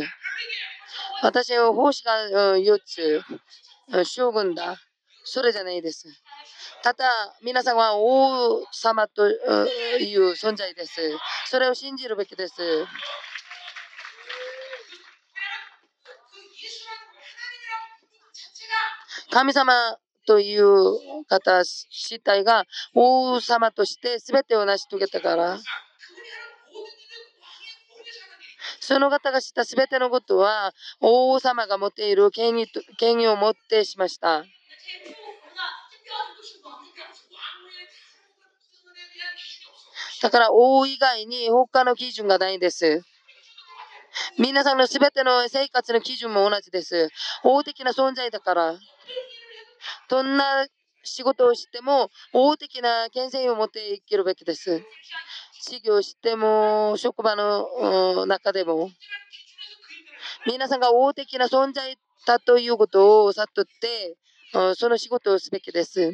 [1.22, 3.22] 私は奉仕が4つ、
[4.06, 4.78] 将軍だ。
[5.24, 6.08] それじゃないです。
[6.82, 9.34] ただ、皆さんは王様とい
[10.16, 11.02] う存在です。
[11.48, 12.54] それを信じるべきです。
[19.30, 19.98] 神様
[20.30, 25.58] という方自体が王様として全てを成し遂げたから、
[28.80, 30.72] その方がした全てのことは
[31.02, 32.68] 王様が持っている権威
[33.00, 34.46] 権威を持ってしました。
[40.22, 43.02] だから王以外に他の基準がないんです。
[44.38, 47.10] 皆さんの全ての生活の基準も同じです。
[47.42, 48.80] 法的な存在だから。
[50.10, 50.68] どんな
[51.04, 54.82] 仕事をしても法的な権限を持っていけるべきです。
[55.62, 58.90] 事業しても職場の中でも
[60.48, 64.18] 皆さんが大的な存在だということを悟って
[64.76, 66.14] その仕事をすべきです。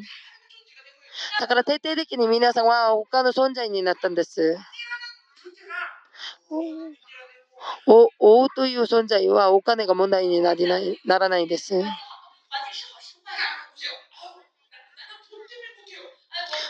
[1.39, 4.57] だから徹底的に皆さんは他の存在になったんです。
[7.87, 8.09] お
[8.43, 11.73] 王という存在はお金が問題になりないならないです。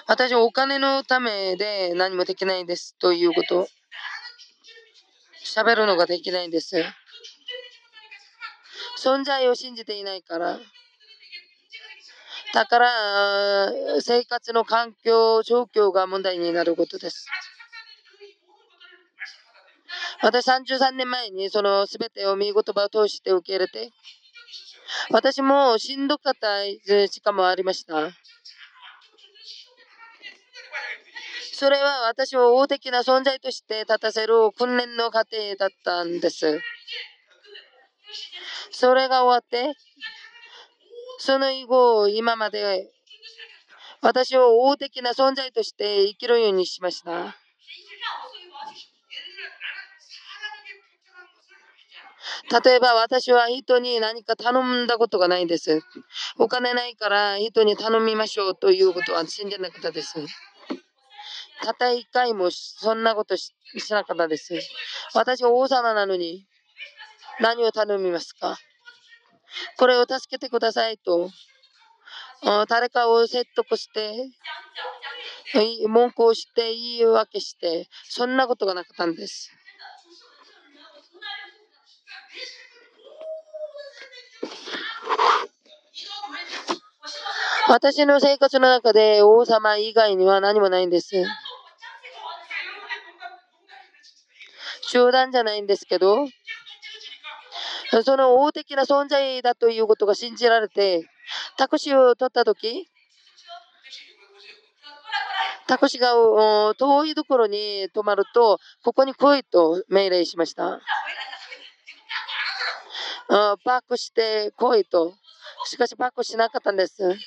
[0.07, 3.67] 私はお金のためで何もできないんですということ。
[5.43, 6.83] 喋るのができないんです。
[9.03, 10.59] 存在を信じていないから。
[12.53, 17.27] だから、生活の環境、状況が問題になることです。
[20.21, 23.91] 私33年前にその全てを見言葉を通して受け入れて、
[25.09, 26.63] 私もしんどかった
[27.07, 28.11] 時間もありました。
[31.57, 36.59] それは私を大的な存在として立たせる訓練の過程だったんです。
[38.71, 39.73] それが終わって、
[41.17, 42.91] その以後、今まで
[44.01, 47.37] 私を大的な存在として生きるようにしました。
[52.63, 55.81] 例えば私は人に何か頼んだことがないです。
[56.37, 60.19] お金ないから人に頼みましょうということは信じなかったです。
[61.63, 63.53] たった一回もそんなことし
[63.89, 64.53] なかったです。
[65.13, 66.45] 私は王様なのに
[67.39, 68.57] 何を頼みますか？
[69.77, 71.29] これを助けてくださいと
[72.67, 74.29] 誰かを説得して
[75.87, 79.49] 文句をして言い訳してそんなことがなかったんです。
[87.67, 91.25] 私の生活の中で王様以外には何もないんです。
[94.87, 96.27] 集団じゃないんですけど、
[98.03, 101.07] その大的な存在だということが信じられて、
[101.57, 102.89] タクシーを取ったとき、
[105.67, 106.13] タクシーが
[106.75, 110.79] 遠いところに止まると、ここに来いと命令しました。
[113.27, 115.15] バックして来いと。
[115.65, 117.17] しかしバックしなかったんです。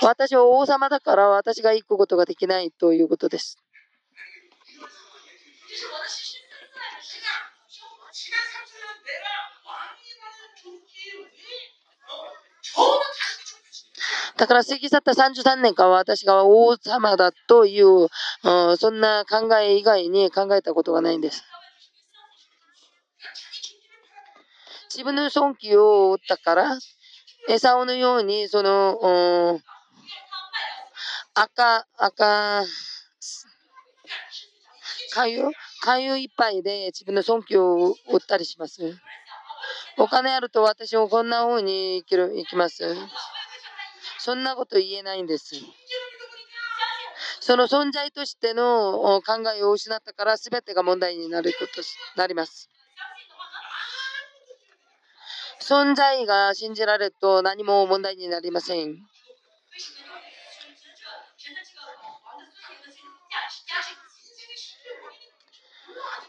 [0.00, 3.63] 私は王様だから私が行くことができないということです。
[14.36, 18.08] だから過ぎ去った33年間は私が王様だという、
[18.42, 21.44] うん、そんな考え以外に考えたことがないんです。
[24.90, 26.78] 自分の尊敬を打ったから、
[27.48, 29.60] エサオのように、その、
[31.34, 32.64] 赤、赤、
[35.14, 35.44] かゆ、
[35.80, 38.98] かゆいっぱいで自分の尊敬を打ったりします。
[39.96, 42.82] お金あると私もこんな風に生きる、生きます。
[44.18, 45.54] そんなこと言えないんです。
[47.40, 51.82] その存在としての考えを失ったから全てが問題になること
[52.16, 52.68] なります。
[55.60, 58.96] 存在が信じられると何も問題になりません。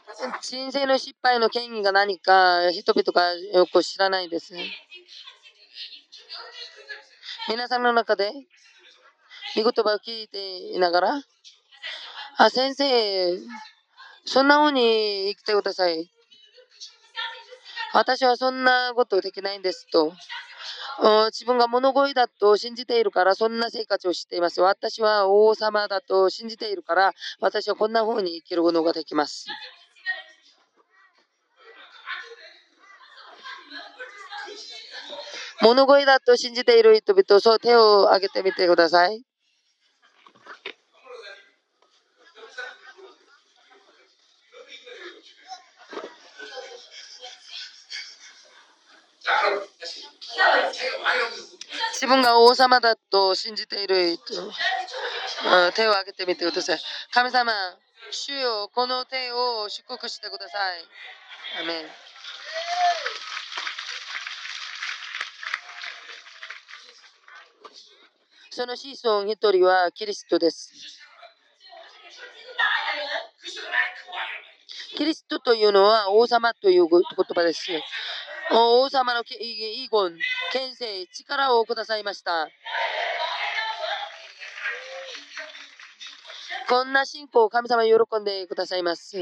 [0.41, 4.53] 人生の失敗の権威が何か人々がよく知らないです。
[7.47, 8.31] 皆さんの中で
[9.55, 11.21] 見言葉を聞いていながら、
[12.37, 13.37] あ、先生、
[14.25, 16.09] そんな風に生きてください。
[17.93, 20.13] 私はそんなことできないんですと。
[21.31, 24.61] 自分が物乞いだと信じているからそんな生活をしています。
[24.61, 29.45] 私は王様だと信じているから私はこんな風に生きることができます。
[35.61, 39.23] 物乞いだと信じている人々、そう手を挙げてみてください。
[51.93, 54.33] 自分が王様だと信じている人、
[55.73, 56.79] 手を挙げてみてください。
[57.11, 57.51] 神様、
[58.11, 60.83] 主よ、この手を祝福してください。
[61.61, 61.85] アメン
[68.55, 70.71] その子孫一人はキリストです。
[74.95, 77.01] キリストというのは王様という言
[77.35, 77.67] 葉です。
[78.53, 80.17] 王様の遺言、
[80.53, 82.47] 権勢、力をくださいました。
[86.69, 87.91] こんな信仰を神様喜
[88.21, 89.17] んでくださいます。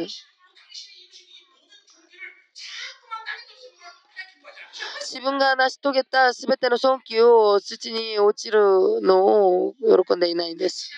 [5.01, 9.25] 自分が成し遂げたすべての尊敬を土に落ちるの
[9.67, 9.73] を
[10.07, 10.89] 喜んでいないんです。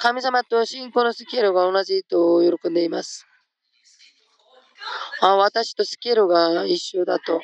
[0.00, 3.26] 神様と信仰のスケールが同じと喜んでいます。
[5.20, 7.40] あ私とスケールが一緒だと。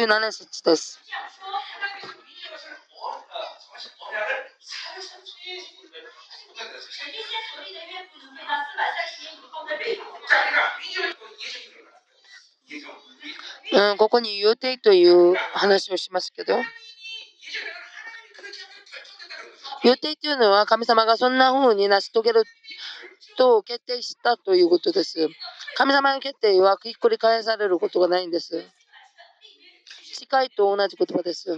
[0.00, 1.00] 17節です。
[13.72, 16.56] うん、ここに予定という話をしますけど、
[19.82, 22.44] 予定というのは神様がそんな風に成し遂げる
[23.36, 25.28] と決定したということです。
[25.76, 28.64] 神様の決定はひっくり返されることがないんです。
[30.12, 31.56] 誓いと同じ言葉です。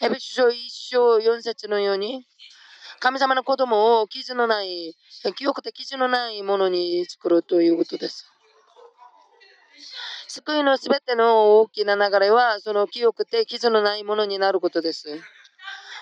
[0.00, 2.26] エベシ書1章4節のように、
[3.00, 4.96] 神様の子供を傷のない、
[5.36, 8.26] 記憶で傷のないものに作るということです。
[10.34, 15.20] 救いのすべての大きな流れは、その清くて傷のないものになることです。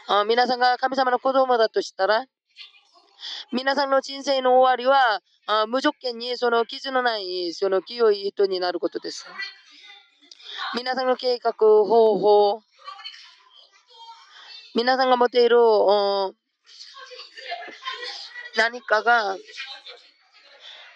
[0.09, 2.25] あ皆さんが神様の子供だとしたら、
[3.53, 9.27] 皆さんの人生の終わりは、あ無条件にその傷のないその清い人になることです。
[10.75, 11.85] 皆さんの計画、方
[12.19, 12.63] 法、
[14.75, 15.59] 皆さんが持っている
[18.57, 19.37] 何かが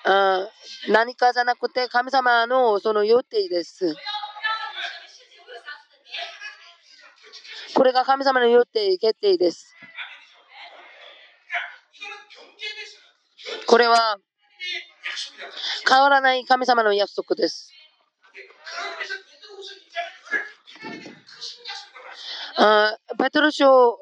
[0.08, 0.48] あ
[0.88, 3.94] 何かじゃなくて神様のその予定です。
[7.74, 9.74] これが神様の予定決定です。
[13.66, 14.18] これは
[15.88, 17.72] 変わらない神様の約束です。
[22.56, 23.98] ペトロ書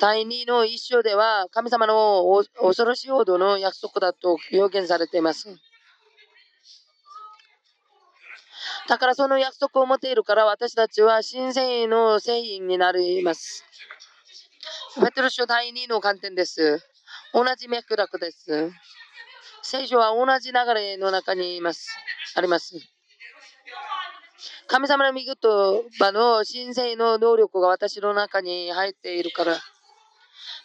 [0.00, 2.24] 第2の一章では神様の
[2.62, 5.54] 恐ろしいほどの約束だと表現されています。
[8.88, 13.64] だからその約束を持っているから私たちは神聖の聖員になります。
[14.94, 16.80] ペトロ書第2の観点です。
[17.34, 18.70] 同じ脈絡です。
[19.62, 21.94] 聖書は同じ流れの中にいます。
[22.34, 22.99] あります。
[24.70, 25.34] 神様の御言
[25.98, 29.58] 葉の神聖の能力が私の中に入っているから。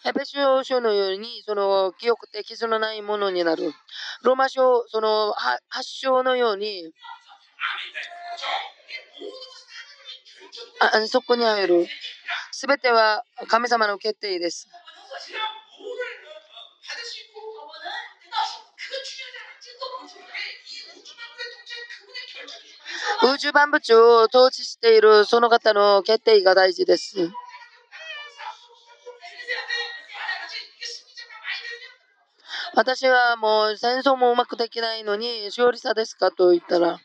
[0.04, 3.72] エペソ書のように、その記憶的傷のないものになる。
[4.22, 6.92] ローマ書、その発祥のように、
[10.78, 11.88] あそこに入る。
[12.52, 14.68] すべては神様の決定です。
[23.34, 27.30] 宇宙万物を統治しているその方の決定が大事です。
[32.74, 37.00] 私はもう戦争もうまくできないのに勝利者ですかと言ったら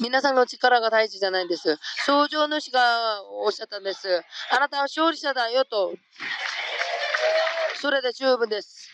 [0.00, 1.76] 皆さんの力が大事じゃないんです。
[2.06, 4.22] 症状主がおっしゃったんです。
[4.50, 5.92] あなたは勝利者だよと。
[7.80, 8.87] それで十分です。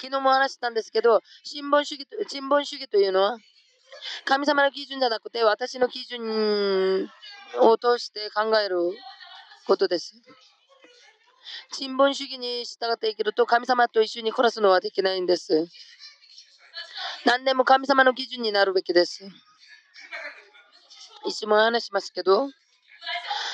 [0.00, 3.36] 昨日も話したんですけど、新聞主義と新聞主義というのは、
[4.24, 7.06] 神様の基準じゃなくて、私の基準
[7.60, 8.76] を通して考える
[9.66, 10.14] ことです。
[11.72, 15.68] 新聞主義に従って生きると、神様と一緒に暮らすのはできないんです。
[17.26, 19.28] 何でも神様の基準になるべきです。
[21.26, 22.48] いつも話しますけど、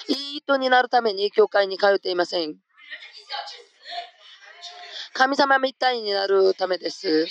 [0.08, 2.65] いい人になるために教会に通っていません。
[5.16, 7.26] 神様みたいになるためです。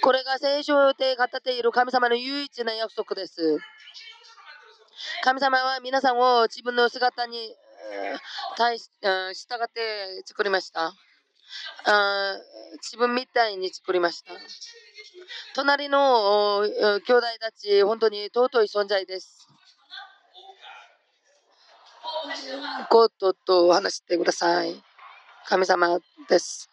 [0.00, 3.58] これが聖書で語っている神様の唯一な約束です。
[5.24, 7.52] 神様は皆さんを自分の姿に
[8.56, 9.10] 対し従
[9.64, 10.94] って作りました。
[12.76, 14.34] 自分みたいに作りました。
[15.56, 19.48] 隣の兄弟たち、本当に尊い存在です。
[22.88, 24.80] ゴッドと話してください。
[25.48, 26.68] 神様です。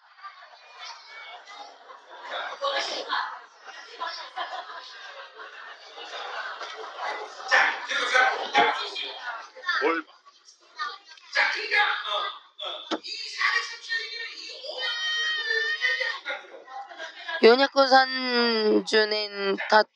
[17.41, 19.87] 430年経っ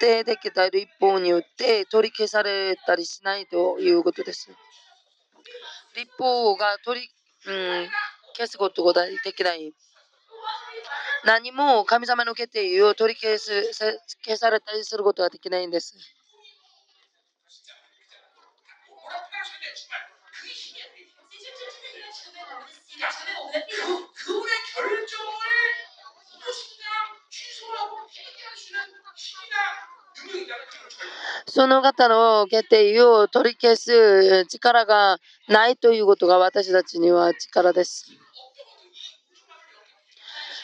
[0.00, 4.50] てできた立法によって取り消されたりしないということです。
[5.94, 7.08] 立法が取り、
[7.46, 7.88] うん
[8.36, 9.72] 消すことができない。
[11.24, 13.72] 何も神様の決定を取り消す
[14.24, 15.96] 消されたりすることはできないんです。
[31.48, 35.18] その方の決定を取り消す力が
[35.48, 38.25] ないということが私たちには力です。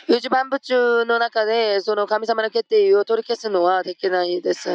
[0.09, 4.69] 宇宙万物の中でその神様の決定を取り消すのはできないです。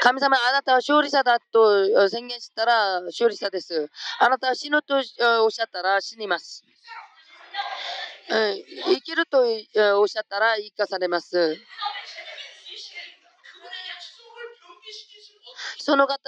[0.00, 3.90] 神様、あなたは勝利者だと宣言したら勝利者です。
[4.20, 6.64] あなたは死ぬとおっしゃったら死にます。
[8.28, 9.42] 生きると
[10.00, 11.56] おっしゃったら生かされます。
[15.80, 16.20] その方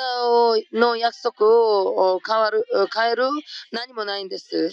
[0.73, 2.65] の約束を変わる
[2.95, 3.25] 変える
[3.73, 4.71] 何もないんです。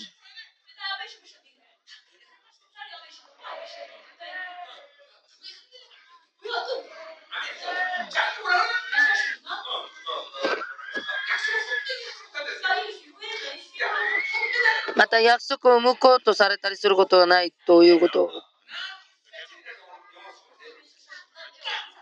[14.95, 18.31] また約束を無効とされたりすることはないということ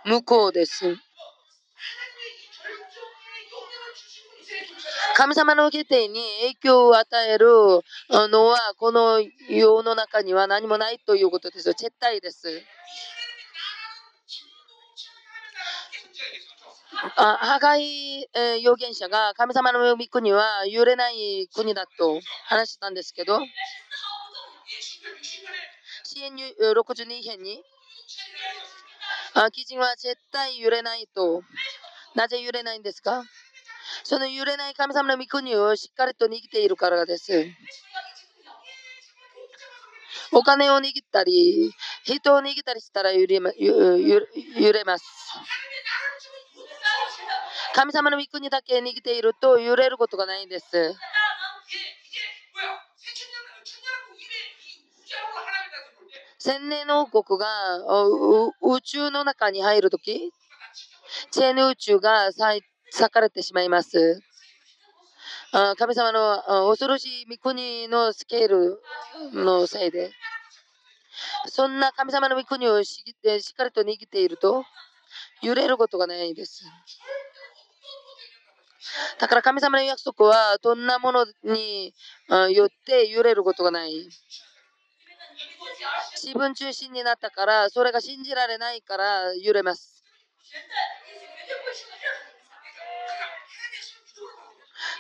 [0.05, 0.97] 無効です。
[5.15, 7.47] 神様の決定に影響を与える
[8.29, 11.63] のはこの世の中には何もないということです。
[11.71, 12.61] 絶対です。
[17.17, 23.39] あハガイ、え、預言者が神様の御国は揺れない国だと話したんですけど、
[26.03, 27.61] 支援62編に、
[29.33, 31.43] あ基準は絶対揺れないと。
[32.15, 33.25] なぜ揺れないんですか
[34.05, 37.45] その揺れない神様の御国をしっかりと握っているからです。
[40.31, 41.71] お金を握ったり、
[42.03, 45.05] 人を握ったりしたら揺れ揺れます。
[47.75, 50.65] 神様の御国だけ握っていると揺れることがないんです。
[56.39, 57.45] 千年王国が
[58.61, 60.31] 宇宙の中に入るとき、
[61.31, 62.39] 千年宇宙が裂
[63.11, 64.21] かれてしまいます。
[65.77, 68.81] 神様の恐ろしい御国のスケール
[69.33, 70.11] のせいで、
[71.47, 74.63] そんな神様の御国をしっかりと握っていると、
[75.41, 76.63] 揺れることがないです。
[79.19, 81.93] だから神様の約束はどんなものに
[82.53, 84.09] よって揺れることがない。
[86.21, 90.03] 自分中心になったから、それが信じられないから揺れます。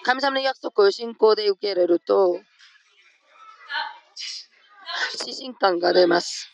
[0.03, 2.39] 神様の約束を信仰で受け入れると、
[5.25, 6.49] 自信感が出ます。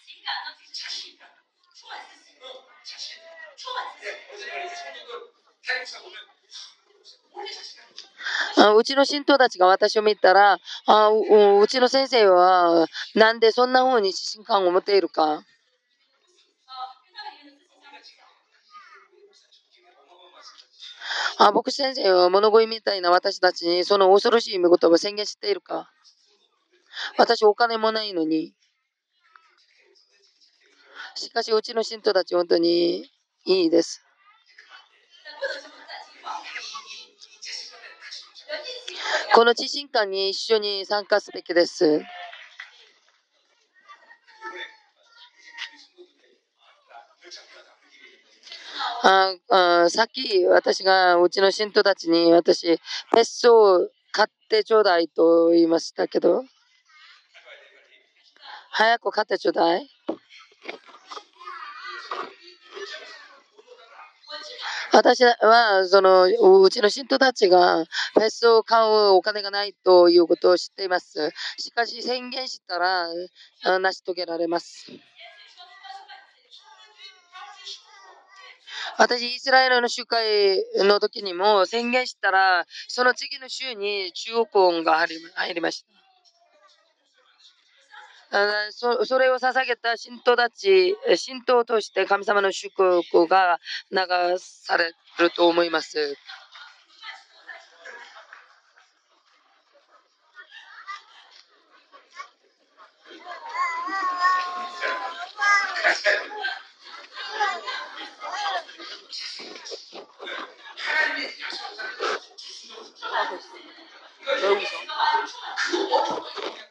[8.58, 15.44] あうちの信徒たちが私を見たらあう、うちの先生はなんでそんな風に自信感を持っているか？
[21.38, 25.90] あ牧師先生は物乞いみたいな私たちにその恐ろしい見事を宣言しているか？
[27.18, 28.54] 私お金もないのに。
[31.16, 33.10] しかしうちの信徒たち本当に
[33.46, 34.04] いいです。
[39.34, 42.04] この自信感に一緒に参加すべきです。
[49.04, 52.80] ああさっき私がうちの信徒たちに私、
[53.16, 56.44] 別荘を買ってちょうだいと言いましたけど、
[58.72, 59.90] 早く買ってちょうだい。
[64.92, 71.32] 私は、その、うちの信徒たちが、フェスを買うお金がないということを知っています。
[71.58, 73.08] しかし、宣言したら、
[73.80, 74.92] 成し遂げられます。
[78.98, 86.01] 私、イスラエルの集会の時にも宣言したら、その次の週に中億音が入りました。
[88.72, 93.60] そそれを捧げた信徒たち、信徒を通して神様の祝福が
[93.92, 93.98] 流
[94.38, 96.16] されると思います。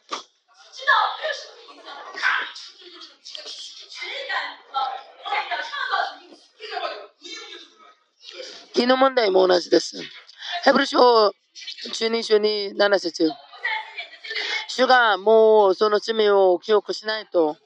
[8.73, 10.01] 気の問題も同じです。
[10.63, 10.97] ヘブル書
[11.93, 13.31] 12章に7節
[14.67, 17.57] 主がもうその罪を記憶しないと、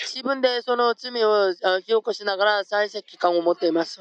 [0.00, 1.54] 自分でその罪を
[1.86, 4.00] 記憶しながら再生期間を持っています。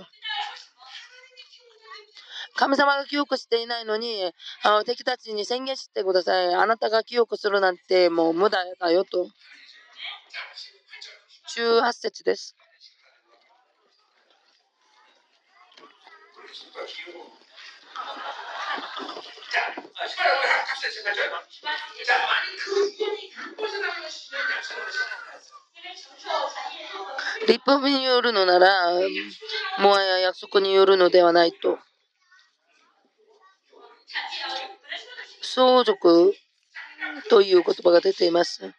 [2.56, 4.32] 神様が記憶していないのに、
[4.64, 6.54] あの敵たちに宣言してください。
[6.54, 9.28] あなたが記憶するなんてもう無駄だよと。
[11.56, 12.56] 18節です。
[27.48, 28.92] 立法によるのなら、
[29.80, 31.78] もはや約束によるのではないと。
[35.56, 36.34] 相続
[37.30, 38.74] という言葉が出ています。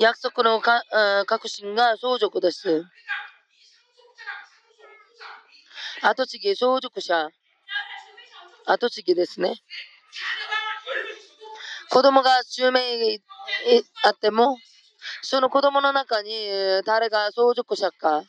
[0.00, 0.62] 約束の
[1.26, 2.82] 確信が相続です。
[6.00, 7.28] 後継ぎ、相続者。
[8.64, 9.56] 後継ぎですね。
[11.90, 12.80] 子供が襲名
[14.02, 14.56] あっても、
[15.20, 16.30] その子供の中に
[16.86, 18.22] 誰が相続者か。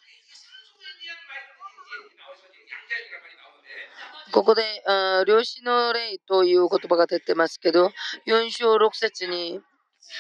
[4.36, 4.84] ここで、
[5.26, 7.94] 量子の霊という言葉が出てますけど、
[8.28, 9.62] 4章6節に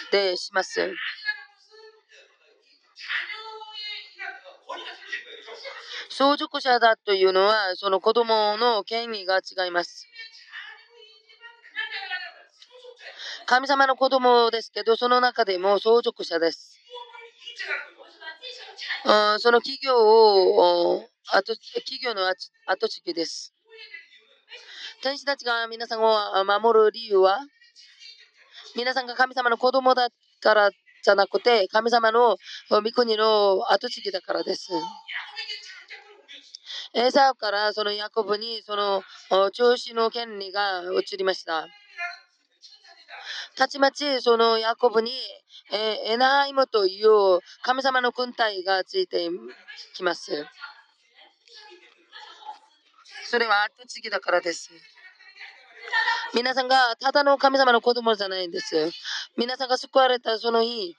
[0.09, 0.89] でします。
[6.09, 10.07] 相続者だというのは、その子供の権利が違います。
[13.47, 16.79] 神様の子供ですけど、その中でも相続者です。
[19.03, 21.03] その企業を、
[21.33, 22.25] 企業の
[22.65, 23.54] 後継ぎです。
[25.05, 26.17] 天使たちが皆さんを
[26.59, 27.37] 守る理由は、
[28.75, 30.09] 皆さんが神様の子供だ
[30.41, 32.37] からじゃなくて、神様の
[32.71, 34.71] 御国の後継ぎだからです。
[36.95, 39.03] エサウからそのヤコブにその
[39.51, 41.67] 調子の権利が移りました。
[43.55, 45.11] たちまちそのヤコブに
[45.71, 49.29] エナハイムという神様の軍隊がついて
[49.93, 50.47] きます。
[53.27, 54.71] それは後継ぎだからです。
[56.33, 58.91] 皆さんがただの神様の子供じゃないんです。
[59.37, 60.95] 皆さんが救われたその日、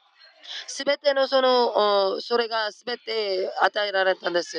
[0.66, 4.56] すべてのその、それがすべて与えられたんです。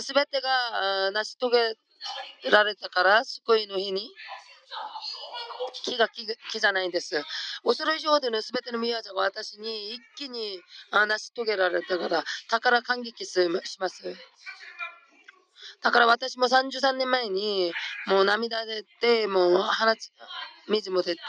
[0.00, 4.10] すべてが成し遂げられたから、救いの日に。
[5.82, 7.20] 木が木木じゃないんです。
[7.64, 10.60] 恐れ以上でのすべての宮者が私に一気に
[10.92, 13.48] 成し遂げられたから、宝感激し
[13.80, 14.16] ます。
[15.84, 17.70] だから私も33年前に
[18.06, 19.94] もう涙出て、もう鼻
[20.66, 21.20] 水も出て、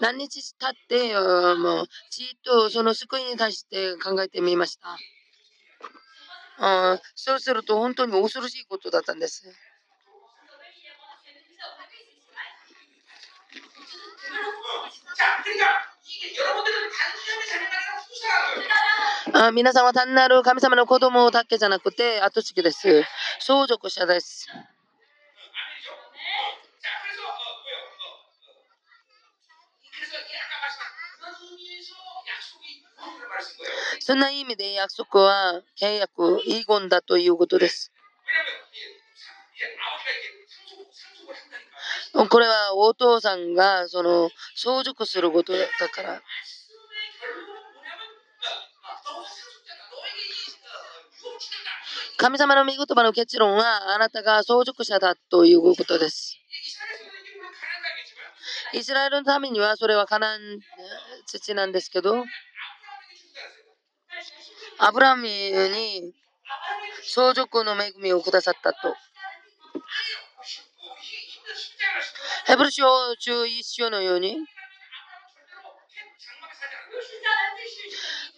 [0.00, 4.96] 何日経って、もうじっとその救いに対して考えてみました。
[6.56, 9.42] あそうすると本当に恐ろしいことだったんです。
[19.36, 23.02] あ皆さんは単なる神様の子供だけじゃなくて後継ぎです。
[23.40, 24.46] 相続者です。
[33.98, 37.90] そんな意味で約束は契約、遺言だということです。
[42.30, 46.22] これはお父さんがその相続することだから。
[52.16, 56.38] 神様の御言葉の結論はあなたが相続者だということです。
[58.72, 60.40] イスラエルのためにはそれはカナン
[61.26, 62.24] 土なんですけど、
[64.78, 66.12] アブラミに
[67.02, 68.96] 相続の恵みをくださったと。
[72.46, 74.36] ヘブル書11章のように、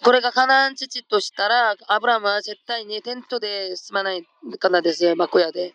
[0.07, 4.25] これがカナン父としたら、アブラムは絶対にテントで住まない
[4.61, 5.75] からです、幕屋で。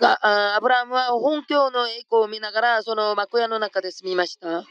[0.00, 4.64] がアブラムは本教の栄光を見ながら、その幕屋の中で住みました。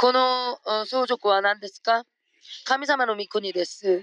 [0.00, 2.04] この相続は何ですか？
[2.64, 4.02] 神様の御国です。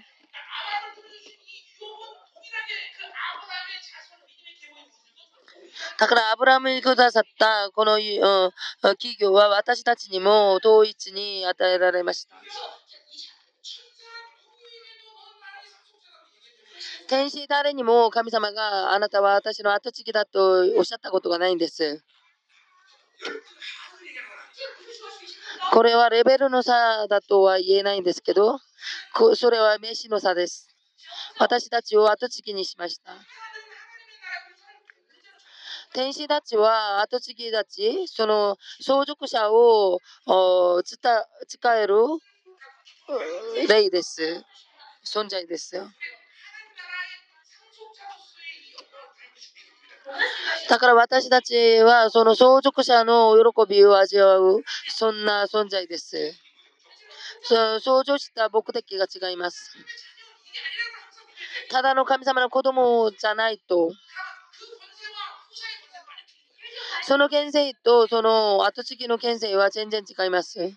[5.97, 12.35] だからアブラムにくださったこの企業は私たちにも統一に与えられました。
[17.07, 22.03] 天使誰にも神様があなたは私の後継ぎだとおっしゃったことがないんです。
[25.71, 28.59] これはレベルの差だとは言えないんですけど、
[29.35, 30.69] それは名詞の差です。
[31.39, 33.13] 私たちを後継ぎにしました。
[35.93, 39.99] 天使たちは後継ぎたち、その相続者を
[40.83, 41.95] 使える
[43.67, 44.43] 例です。
[45.05, 45.87] 存在ですよ。
[50.69, 56.33] だから私たちはその相続者の喜びを味わう、そんな存在です。
[57.41, 59.75] 想像した目的が違います。
[61.69, 63.91] ただの神様の子供じゃないと、
[67.03, 70.73] その牽制とその後継ぎの牽制は全然違います。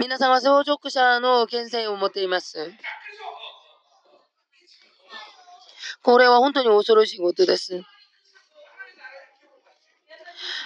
[0.00, 2.72] 皆さんは相続者の牽制を持っています。
[6.02, 7.82] これは本当に恐ろしいことです。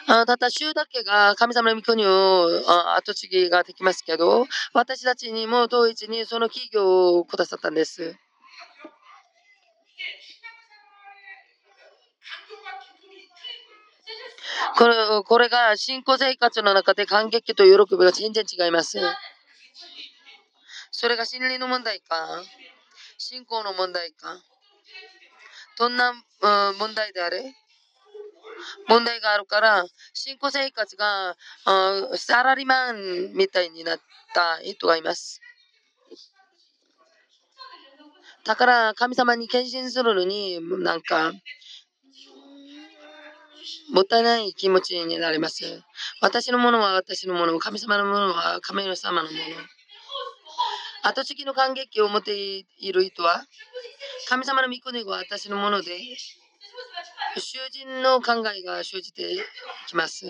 [0.07, 2.49] あただ、州だけが神様の御国を
[2.97, 8.17] 後継ぎができますけど、私たちにも統一にその企業をくださったんです。
[14.77, 14.95] これ
[15.25, 18.99] これが信仰生活の中で感激と喜びが全然違います。
[20.91, 22.43] それが心理の問題か、
[23.19, 24.41] 信仰の問題か、
[25.79, 26.13] どんな、
[26.79, 27.55] 問題であれ？
[28.89, 31.37] 問題があるから、信仰生活が、
[32.17, 34.01] サラリーマンみたいになっ
[34.35, 35.41] た人がいます。
[38.45, 41.33] だから神様に献身するのになんか
[43.93, 45.83] もったいない気持ちになります。
[46.21, 49.39] 私のものは私のもの、神様のものは神様のもの。
[51.03, 53.45] 後継ぎの感激を持っている人は、
[54.29, 55.99] 神様の御国が私のもので、
[57.37, 59.37] 囚人の考えが生じて
[59.89, 60.27] きます。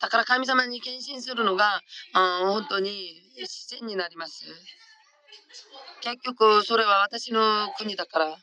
[0.00, 1.80] だから神様に献身するのが
[2.12, 4.46] 本当に自然になります。
[6.00, 8.36] 結局それは私の国だから。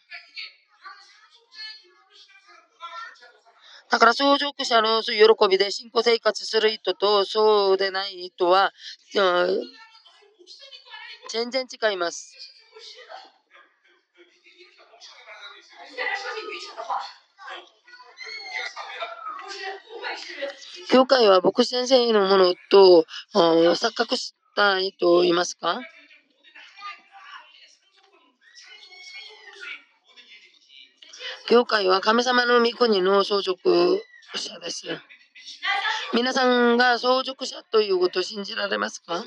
[3.90, 5.14] だから相続者の喜
[5.50, 8.72] びで信仰生活する人とそうでない人は、
[11.32, 12.36] 全然違います。
[20.92, 25.82] 教会は牧師先生のものと錯覚した人いますか？
[31.50, 34.04] 教会は神様の御国の相続
[34.36, 34.86] 者です。
[36.14, 39.24] 皆さんが相続者ということを信じられますか？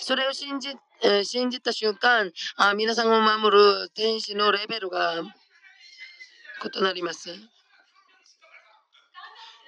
[0.00, 0.70] それを信じ
[1.04, 7.30] え信じた瞬間あ、皆さんを守る天使のレベルが異なります。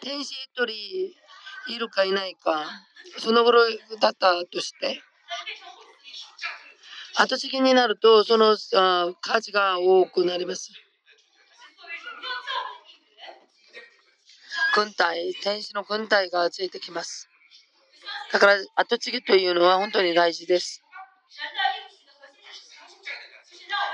[0.03, 0.73] 天使一人
[1.73, 2.65] いるかいないか、
[3.19, 3.61] その頃
[4.01, 5.01] だったとして、
[7.17, 10.73] 後継ぎになると、そのあ価値が多くなります。
[14.75, 17.29] 軍隊、天使の軍隊がついてきます。
[18.33, 20.83] だから、後継ぎというのは本当に大事です。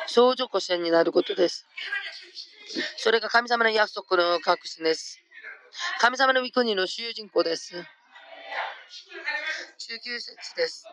[0.07, 1.67] 相続者になることです。
[2.99, 5.21] それが神様の約束の確信です。
[6.01, 7.75] 神様の御国の主人公です。
[7.75, 7.85] 19
[10.21, 10.85] 節です。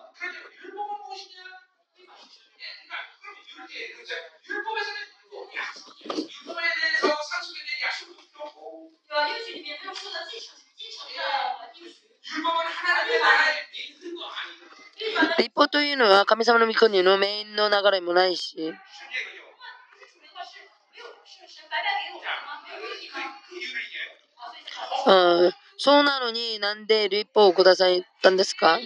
[15.37, 18.73] 立法というのは神様の御国のメインの流れもないし、
[25.05, 25.11] う
[25.47, 27.89] ん、そうなのになんで立法をくださっ
[28.21, 28.79] たんですか？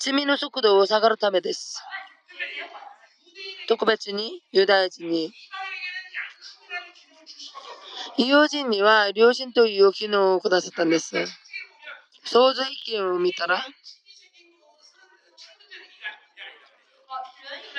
[0.00, 1.82] 罪の速度を下がるためです。
[3.68, 5.32] 特別にユダヤ人に。
[8.18, 11.14] 異様人には良心という機能をくださったんです。
[12.24, 13.62] 想像意見を見たら、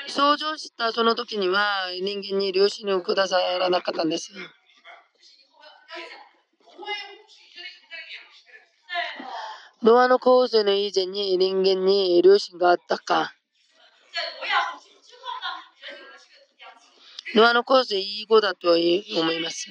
[0.07, 4.31] 想像したその時には人間に良心をくださらなかったんです。
[9.83, 13.33] ノアの構成の以前に人間に良心があったか。
[17.35, 19.67] ノアの構成いい語だと思います。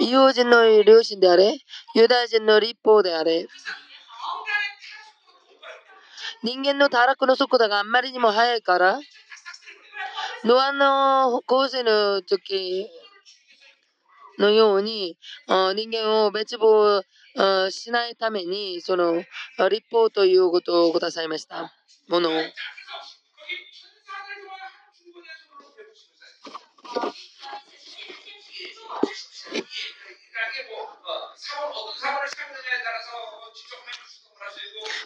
[0.00, 1.56] 異様人の両親であれ、
[1.94, 3.46] ユダヤ人の立法であれ、
[6.42, 9.00] 人間の堕落の速度があんまりにも速いから、
[10.44, 12.88] ノアの構成の時
[14.38, 15.16] のように
[15.48, 17.02] 人間を滅亡
[17.70, 19.22] しないためにその
[19.68, 21.72] 立法ということをくださいました
[22.08, 22.32] ものを。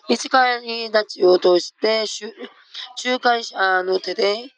[0.09, 2.05] 短い立ちを通して
[3.05, 4.51] 仲介者の手で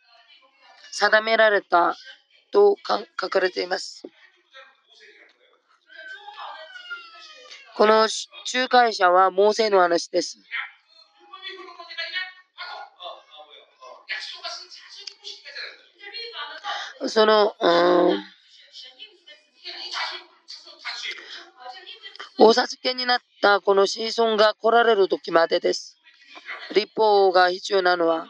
[0.90, 1.96] 定められた
[2.52, 2.76] と
[3.20, 4.04] 書かれています。
[7.76, 8.08] この
[8.52, 10.38] 仲介者はモーセの話です。
[17.08, 17.54] その、
[22.38, 25.96] お授けになったこの子孫が来られる時までです。
[26.74, 28.26] 立法が必要なのは、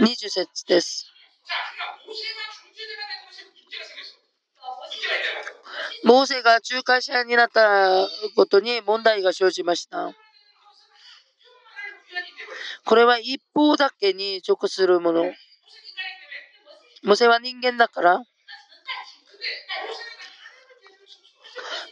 [0.00, 1.06] 20節です。
[6.04, 10.14] モーセが仲介者になったことに問題が生じました。
[12.84, 15.32] これは一方だけに属するもの。
[17.02, 18.22] モセは人間だから。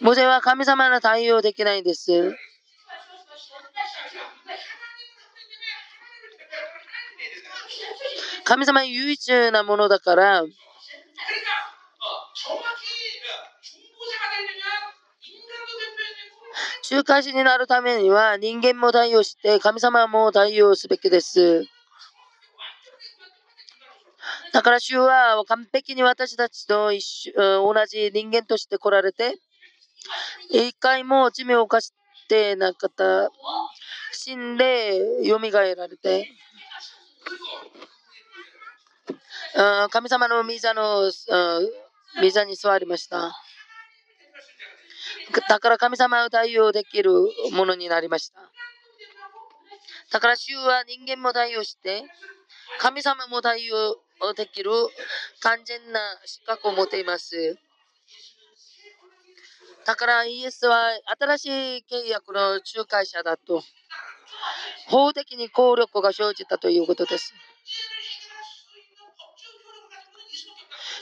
[0.01, 2.35] モセは神様の対応できないんです。
[8.45, 10.45] 神様唯一なものだから、
[16.91, 21.65] 仲介者になるためには人間も対応して神様も対応すべきです。
[24.53, 29.35] だから主は完璧に私たちと一緒同じ人間として来られて、
[30.51, 31.93] 一回も罪を犯し
[32.29, 33.31] てなかった、
[34.13, 36.29] 死んで蘇られて、
[39.91, 41.11] 神様の御座の
[42.23, 43.35] 御座に座りました。
[45.49, 47.13] だから神様を対応できる
[47.53, 48.41] ものになりました。
[50.11, 52.05] だから主は人間も対応して、
[52.79, 53.97] 神様も対応
[54.35, 54.71] できる
[55.41, 57.59] 完全な資格を持っています。
[59.85, 60.87] だからイエスは
[61.19, 61.51] 新しい
[61.91, 63.63] 契約の仲介者だと、
[64.89, 67.35] 法的に効力が生じたということです。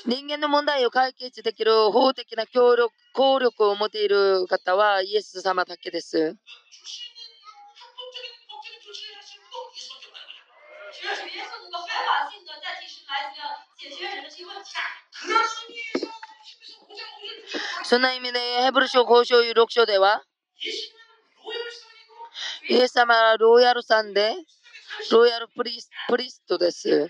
[0.04, 6.36] 人間の問題を解決できる法的な協力効力を持っている方はイエス様だけです。
[17.84, 20.22] そんな意味でヘブル書交渉6章では
[22.68, 24.34] イエス様はロイヤルさんで
[25.12, 27.08] ロイヤルプリストです。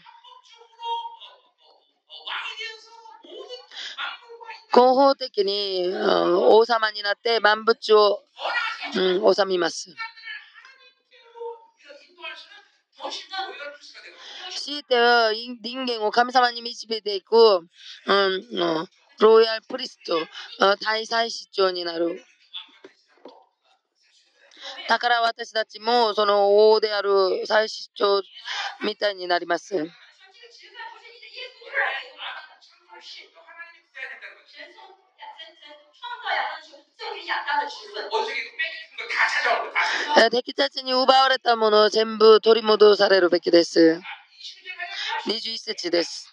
[4.72, 8.22] 合法的に、王様になって万物を、
[8.96, 9.94] うん、治めます。
[14.56, 14.94] 強いて
[15.62, 18.88] 人間を神様に導いていく、うん、
[19.20, 20.16] ロイヤルプリスト、
[20.80, 22.24] 大祭司長になる。
[24.88, 28.22] だから私たちもその王である祭司長
[28.84, 29.74] みたいになります。
[40.30, 44.00] 適切に奪われたものを全部取り戻されるべきです。
[45.26, 46.32] 21節です。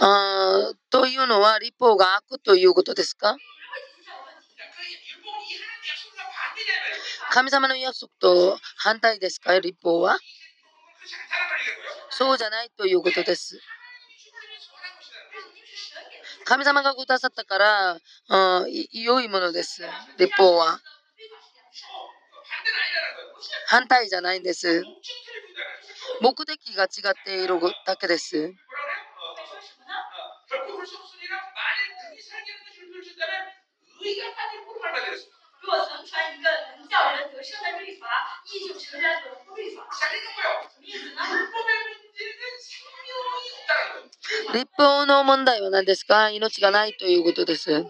[0.00, 3.36] あというのは立法が悪ということですか
[7.30, 10.18] 神様の約束と反対ですか立法は
[12.10, 13.60] そうじゃないということです。
[16.44, 17.92] 神様がくださったから、
[18.62, 19.82] うん、良いものです。
[20.18, 20.80] 立法は。
[23.66, 24.84] 反対じゃないんです。
[26.20, 28.54] 目的が違っているだけです。
[44.52, 46.30] 立法の問題は何ですか？
[46.30, 47.86] 命がないということです。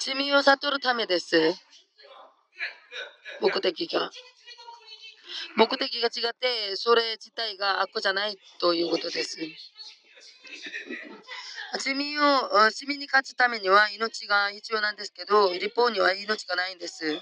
[0.00, 1.36] 罪を悟るためです。
[3.40, 4.10] 目的が。
[5.56, 9.38] 目的が違って、それ自体が悪じゃないということです。
[11.76, 17.20] 罪を、罪に勝つためには命が必要なんですけど、立法には命がないんです。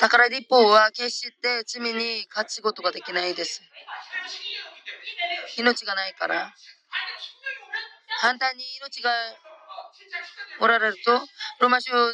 [0.00, 3.62] だから立法は決して罪に勝つことができないです。
[5.58, 6.52] 命がないから。
[8.18, 9.10] 反対に命が
[10.60, 11.20] おられると、
[11.60, 12.12] ロマ書7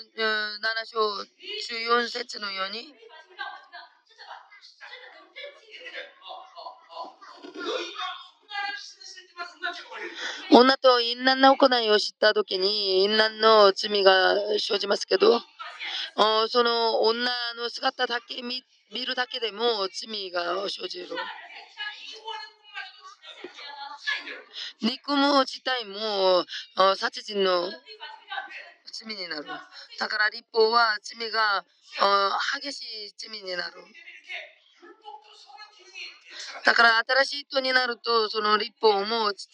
[0.85, 0.99] 章
[2.01, 2.95] 14節のように、
[10.51, 13.05] 女と淫乱な行いを知った時に。
[13.05, 15.41] 淫乱の罪が生じますけど。
[16.49, 18.63] その女の姿だけ見
[19.07, 21.09] るだけでも罪が生じる。
[24.83, 26.45] 憎む自体も
[26.97, 27.71] 殺人の
[28.93, 29.47] 罪になる。
[29.99, 31.65] だから立法は罪が
[32.61, 33.73] 激しい罪になる。
[36.65, 39.49] だから新しい人になると、その立法も、チ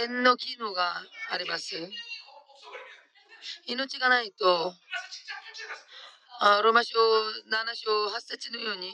[0.00, 1.76] ェンの機能があります。
[3.66, 4.74] 命がないと、
[6.62, 8.92] ローマ書7章8節のように、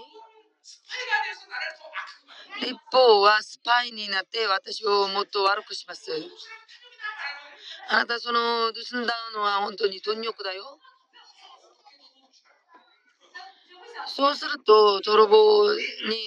[2.61, 6.11] 立法はスパイになって私をもっと悪くします。
[7.89, 10.79] あなたその盗んだのは本当に貪欲だよ。
[14.07, 15.79] そうすると泥棒に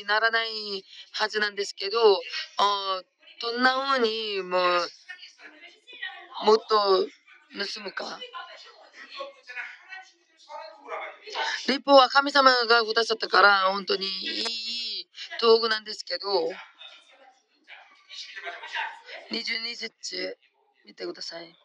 [0.07, 1.97] ならないはずなんですけど、
[2.57, 3.01] あ
[3.41, 8.19] どんなふうにもうもっと盗むか。
[11.67, 14.09] 立法は神様がくださったから本当にい
[15.01, 15.07] い
[15.41, 16.27] 道具なんですけど、
[19.31, 20.37] 22節
[20.85, 21.55] 見てください。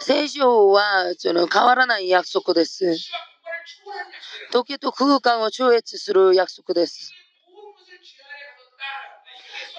[0.00, 2.96] 聖書はその変わらない約束です。
[4.52, 7.23] 時と空間を超越する約束です。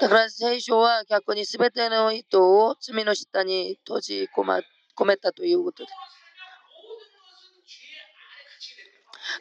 [0.01, 4.59] だから聖書は逆に全ての人を罪の下に閉じ込ま、
[4.97, 5.95] 込めたということです。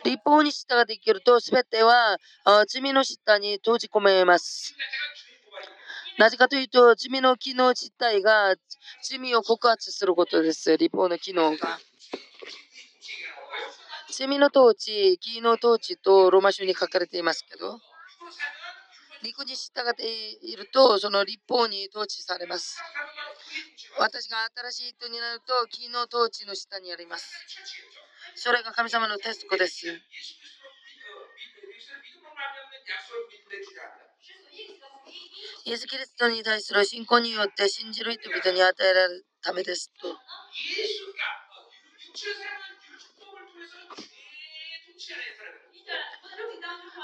[0.04, 2.18] 立法に従って生きると全ては
[2.68, 4.74] 罪の下に閉じ込めます。
[6.18, 8.54] なぜかというと、罪の機能自体が
[9.02, 10.76] 罪を告発することです。
[10.76, 11.80] 立法の機能が。
[14.16, 17.80] 罪の統治、義の統治とローマ書に書かれていますけど、
[19.24, 22.76] 陸に従っていると、その立法に統治されます。
[23.98, 24.36] 私が
[24.70, 27.32] 新しい人になると、義の統治の下にあります。
[28.36, 29.86] それが神様のテストです。
[35.64, 40.08] イエス・キリストに対する信仰によって信じる人々に与えられるためですと。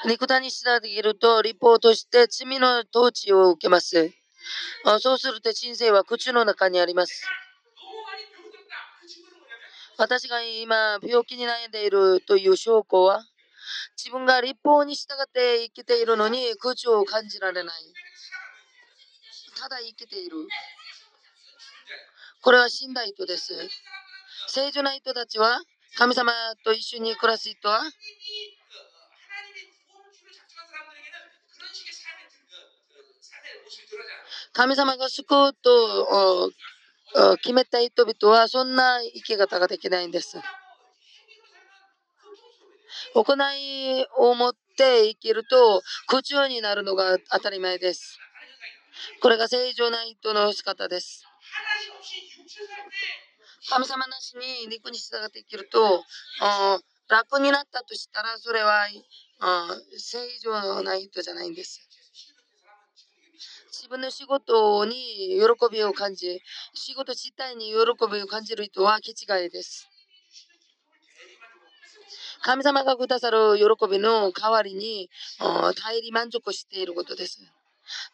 [0.06, 4.10] 肉体に従っていると、立法として罪の統治を受けます。
[5.00, 7.26] そうすると人生は口の中にあります。
[9.98, 13.22] 私が今、病気に悩んでいるという証拠は、
[13.98, 17.82] 自分が立法に従って生きているのに口を感じられない。
[19.60, 20.48] ただ生きている。
[22.40, 23.52] これは死んだ人です。
[24.48, 25.60] 聖女な人たちは、
[25.98, 26.32] 神様
[26.64, 27.82] と一緒に暮らす人は、
[34.52, 36.52] 神様が救うと
[37.42, 40.38] 決めた人々はそんな生き方ができないんです。
[43.14, 48.18] 行いを持って生きると苦中になるのが当たり前です。
[49.22, 51.24] これが正常な人の仕方です。
[53.68, 56.04] 神様なしに肉に従って生きると
[57.08, 58.86] 楽になったとしたらそれは
[59.96, 61.89] 正常な人じゃないんです。
[63.90, 66.40] 分の仕事に喜びを感じ、
[66.74, 67.76] 仕事自体に喜
[68.10, 69.88] びを感じる人は気違いです。
[72.42, 75.10] 神様がくださる喜びの代わりに
[75.40, 77.40] 大り満足していることです。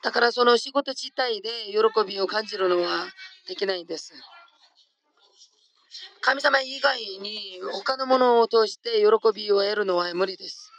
[0.02, 1.78] だからその仕事自体で喜
[2.08, 3.04] びを感じるのは
[3.46, 4.14] できないんです。
[6.22, 10.72] 神様以外に他のものを通して喜びを得るのは無理です。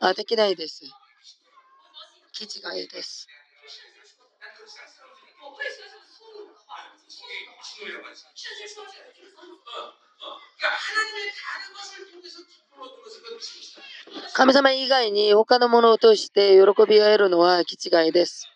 [0.00, 0.84] あできないです。
[2.32, 3.26] 気違いです。
[14.32, 18.48] 神様以外に他のものを通して喜びを得るのは気違いです。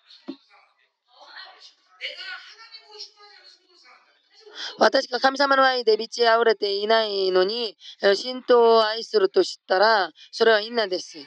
[4.79, 11.19] 私が神様の愛で満ち溢れていないのに、神道を愛すると知ったら、それは因なんです。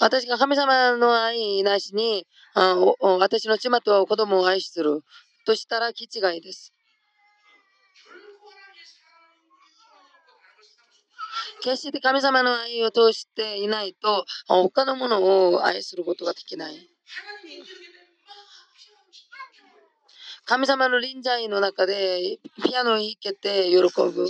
[0.00, 2.76] 私が神様の愛なしに、あ
[3.18, 5.02] 私の妻と子供を愛する
[5.44, 6.72] としたら気違いです。
[11.62, 16.74] 決して神様の愛を通していないと他のものを愛することができない。
[20.44, 24.28] 神様の臨在の中でピアノを弾けて喜ぶ。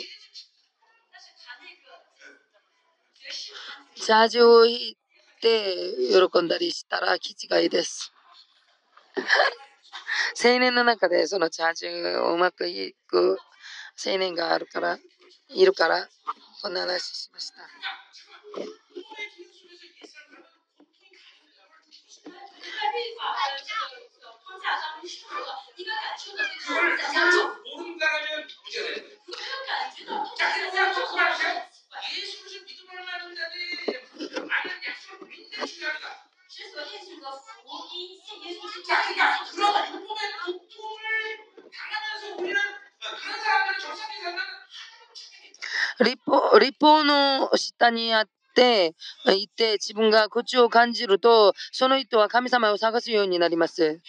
[3.96, 4.96] ジャージを弾い
[5.42, 5.74] て
[6.30, 8.13] 喜んだりしたら気違いです。
[10.42, 13.38] 青年の中でそのチャージをうまくいく
[14.04, 14.98] 青年があるから、
[15.48, 16.08] いるから、
[16.62, 17.56] こんな話しました。
[46.80, 48.94] 法立法の下にあって
[49.36, 54.00] いて自分が口を感じるとその人は神様を探すようになります。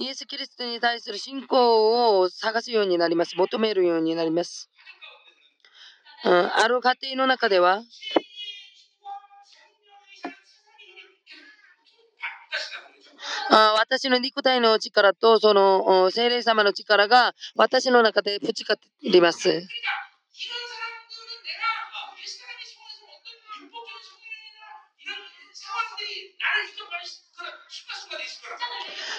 [0.00, 3.36] イエス・キリストに対する信仰を探すようになります。
[3.36, 4.70] 求めるようになります。
[6.24, 7.82] うん、ある家庭の中では、
[13.50, 19.66] あ私の肉体の力とその精霊様の力が私の中でぶちかります。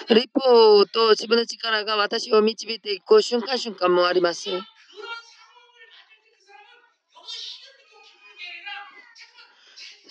[0.08, 4.50] 立法と自分の力が私を導いていく瞬間瞬間もあります。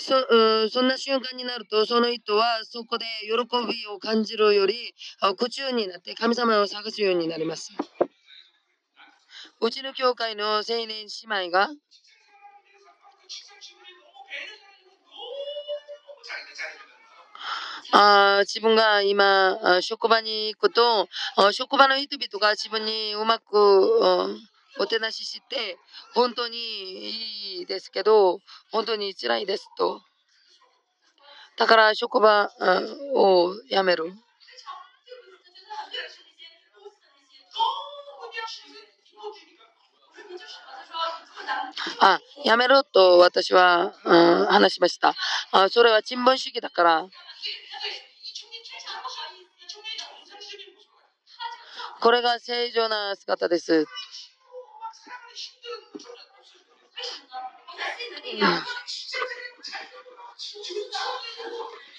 [0.10, 0.18] そ
[0.65, 3.31] うそんな瞬間になると、その人はそこで喜
[3.72, 4.95] びを感じるより、
[5.38, 7.72] 苦中になって神様を探すようになります。
[9.61, 11.69] うちの教会の青年姉妹が、
[17.91, 21.07] あ自分が今、職場に行くと、
[21.52, 24.40] 職場の人々が自分にうまく
[24.80, 25.77] お手なしして、
[26.15, 26.57] 本当に
[27.57, 28.39] いいですけど、
[28.72, 30.01] 本当に辛いですと。
[31.57, 32.49] だから職場
[33.14, 34.14] を辞める。
[41.99, 45.14] あ、やめろと私は、うん、話しました。
[45.51, 47.07] あそれは賃本主義だから。
[51.99, 53.85] これが正常な姿です。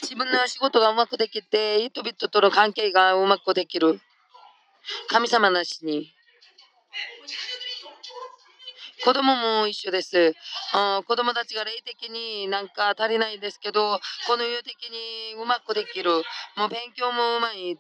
[0.03, 4.01] 自分の仕事がうまくできて、人々との関係がうまくできる。
[5.09, 6.13] 神様なしに。
[9.03, 10.35] 子供も一緒です。
[11.07, 16.11] 子供たちが霊的になんか足りないですけど、この世的にうまくできる。
[16.57, 17.79] もう勉強もうまい。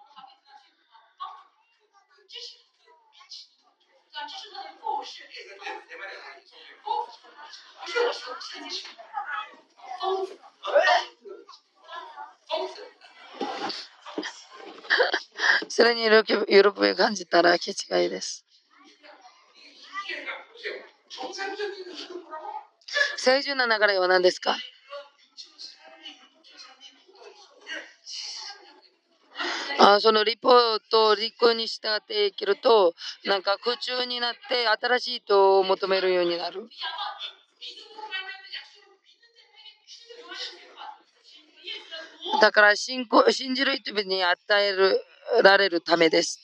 [15.69, 16.35] それに喜
[16.81, 18.45] びを感じたら気違いです。
[23.17, 24.57] 正常な流れは何ですか？
[29.95, 30.53] あそのリポー
[30.91, 32.95] トをリコに従っていけると
[33.25, 36.69] なんか空中になって新しい人を求めるようになる？
[42.41, 45.01] だから信仰信じる人々に与える
[45.43, 46.41] られるためです。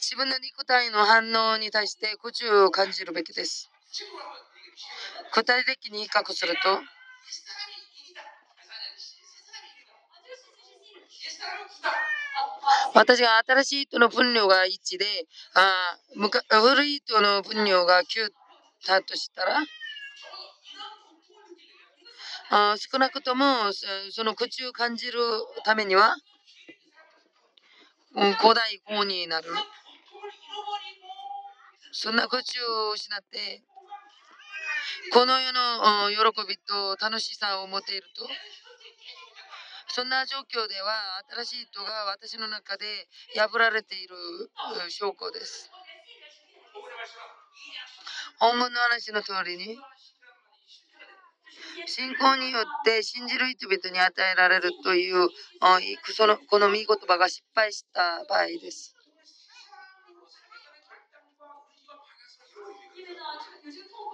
[0.00, 3.70] 自分の肉体の反応に対して苦中を感じるべきです。
[5.34, 6.80] 具体的に比較すると、
[12.94, 15.04] 私が新しい人の分量が1で、
[15.54, 15.96] あ
[16.60, 18.30] 古い人の分量が9
[18.86, 19.62] だとしたら、
[22.50, 23.72] あ少なくとも
[24.10, 25.18] その口を感じる
[25.64, 26.16] ためには、
[28.40, 29.48] 古代語になる。
[31.92, 33.62] そんな口を失って、
[35.12, 36.16] この世の喜
[36.46, 38.28] びと楽しさを持っていると、
[39.94, 42.86] そんな状況では新しい人が私の中で
[43.36, 44.16] 破られている
[44.88, 45.70] 証拠です。
[48.38, 49.76] 本文の話の通りに、
[51.86, 55.28] 信仰によって信じる人々に与えられるという
[56.14, 58.96] そのこの見言葉が失敗した場合です。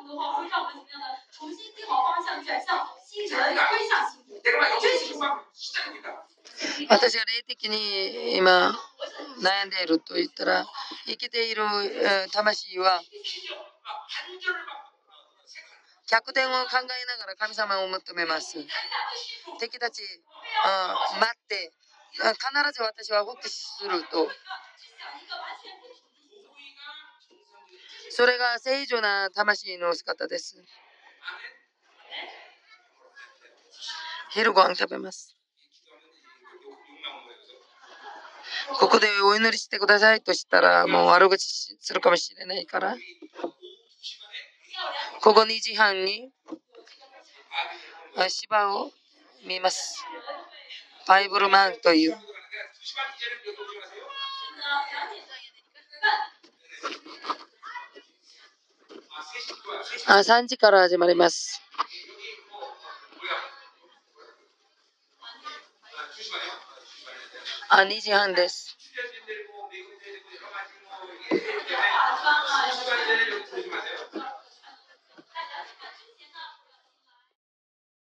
[6.88, 8.74] 私が霊的に今
[9.42, 10.66] 悩んでいると言ったら
[11.06, 11.62] 生きている
[12.32, 13.02] 魂は
[16.08, 18.56] 逆転を考えながら神様を求めます。
[19.60, 20.00] 敵たち、
[21.20, 21.70] 待って、
[22.12, 22.32] 必
[22.72, 24.30] ず私は復帰すると。
[28.18, 30.56] それが正常な魂の姿です。
[34.32, 35.36] 昼ご飯食べます。
[38.80, 42.96] ここでお祈りしてくださいとしたら、もう悪口するかもしれないから。
[45.22, 46.32] ここ2時半に
[48.28, 48.90] 芝を
[49.46, 50.04] 見ます。
[51.06, 52.18] バイブルマンという。
[60.06, 61.60] あ3時から始まります。
[67.70, 68.76] あ2時半です。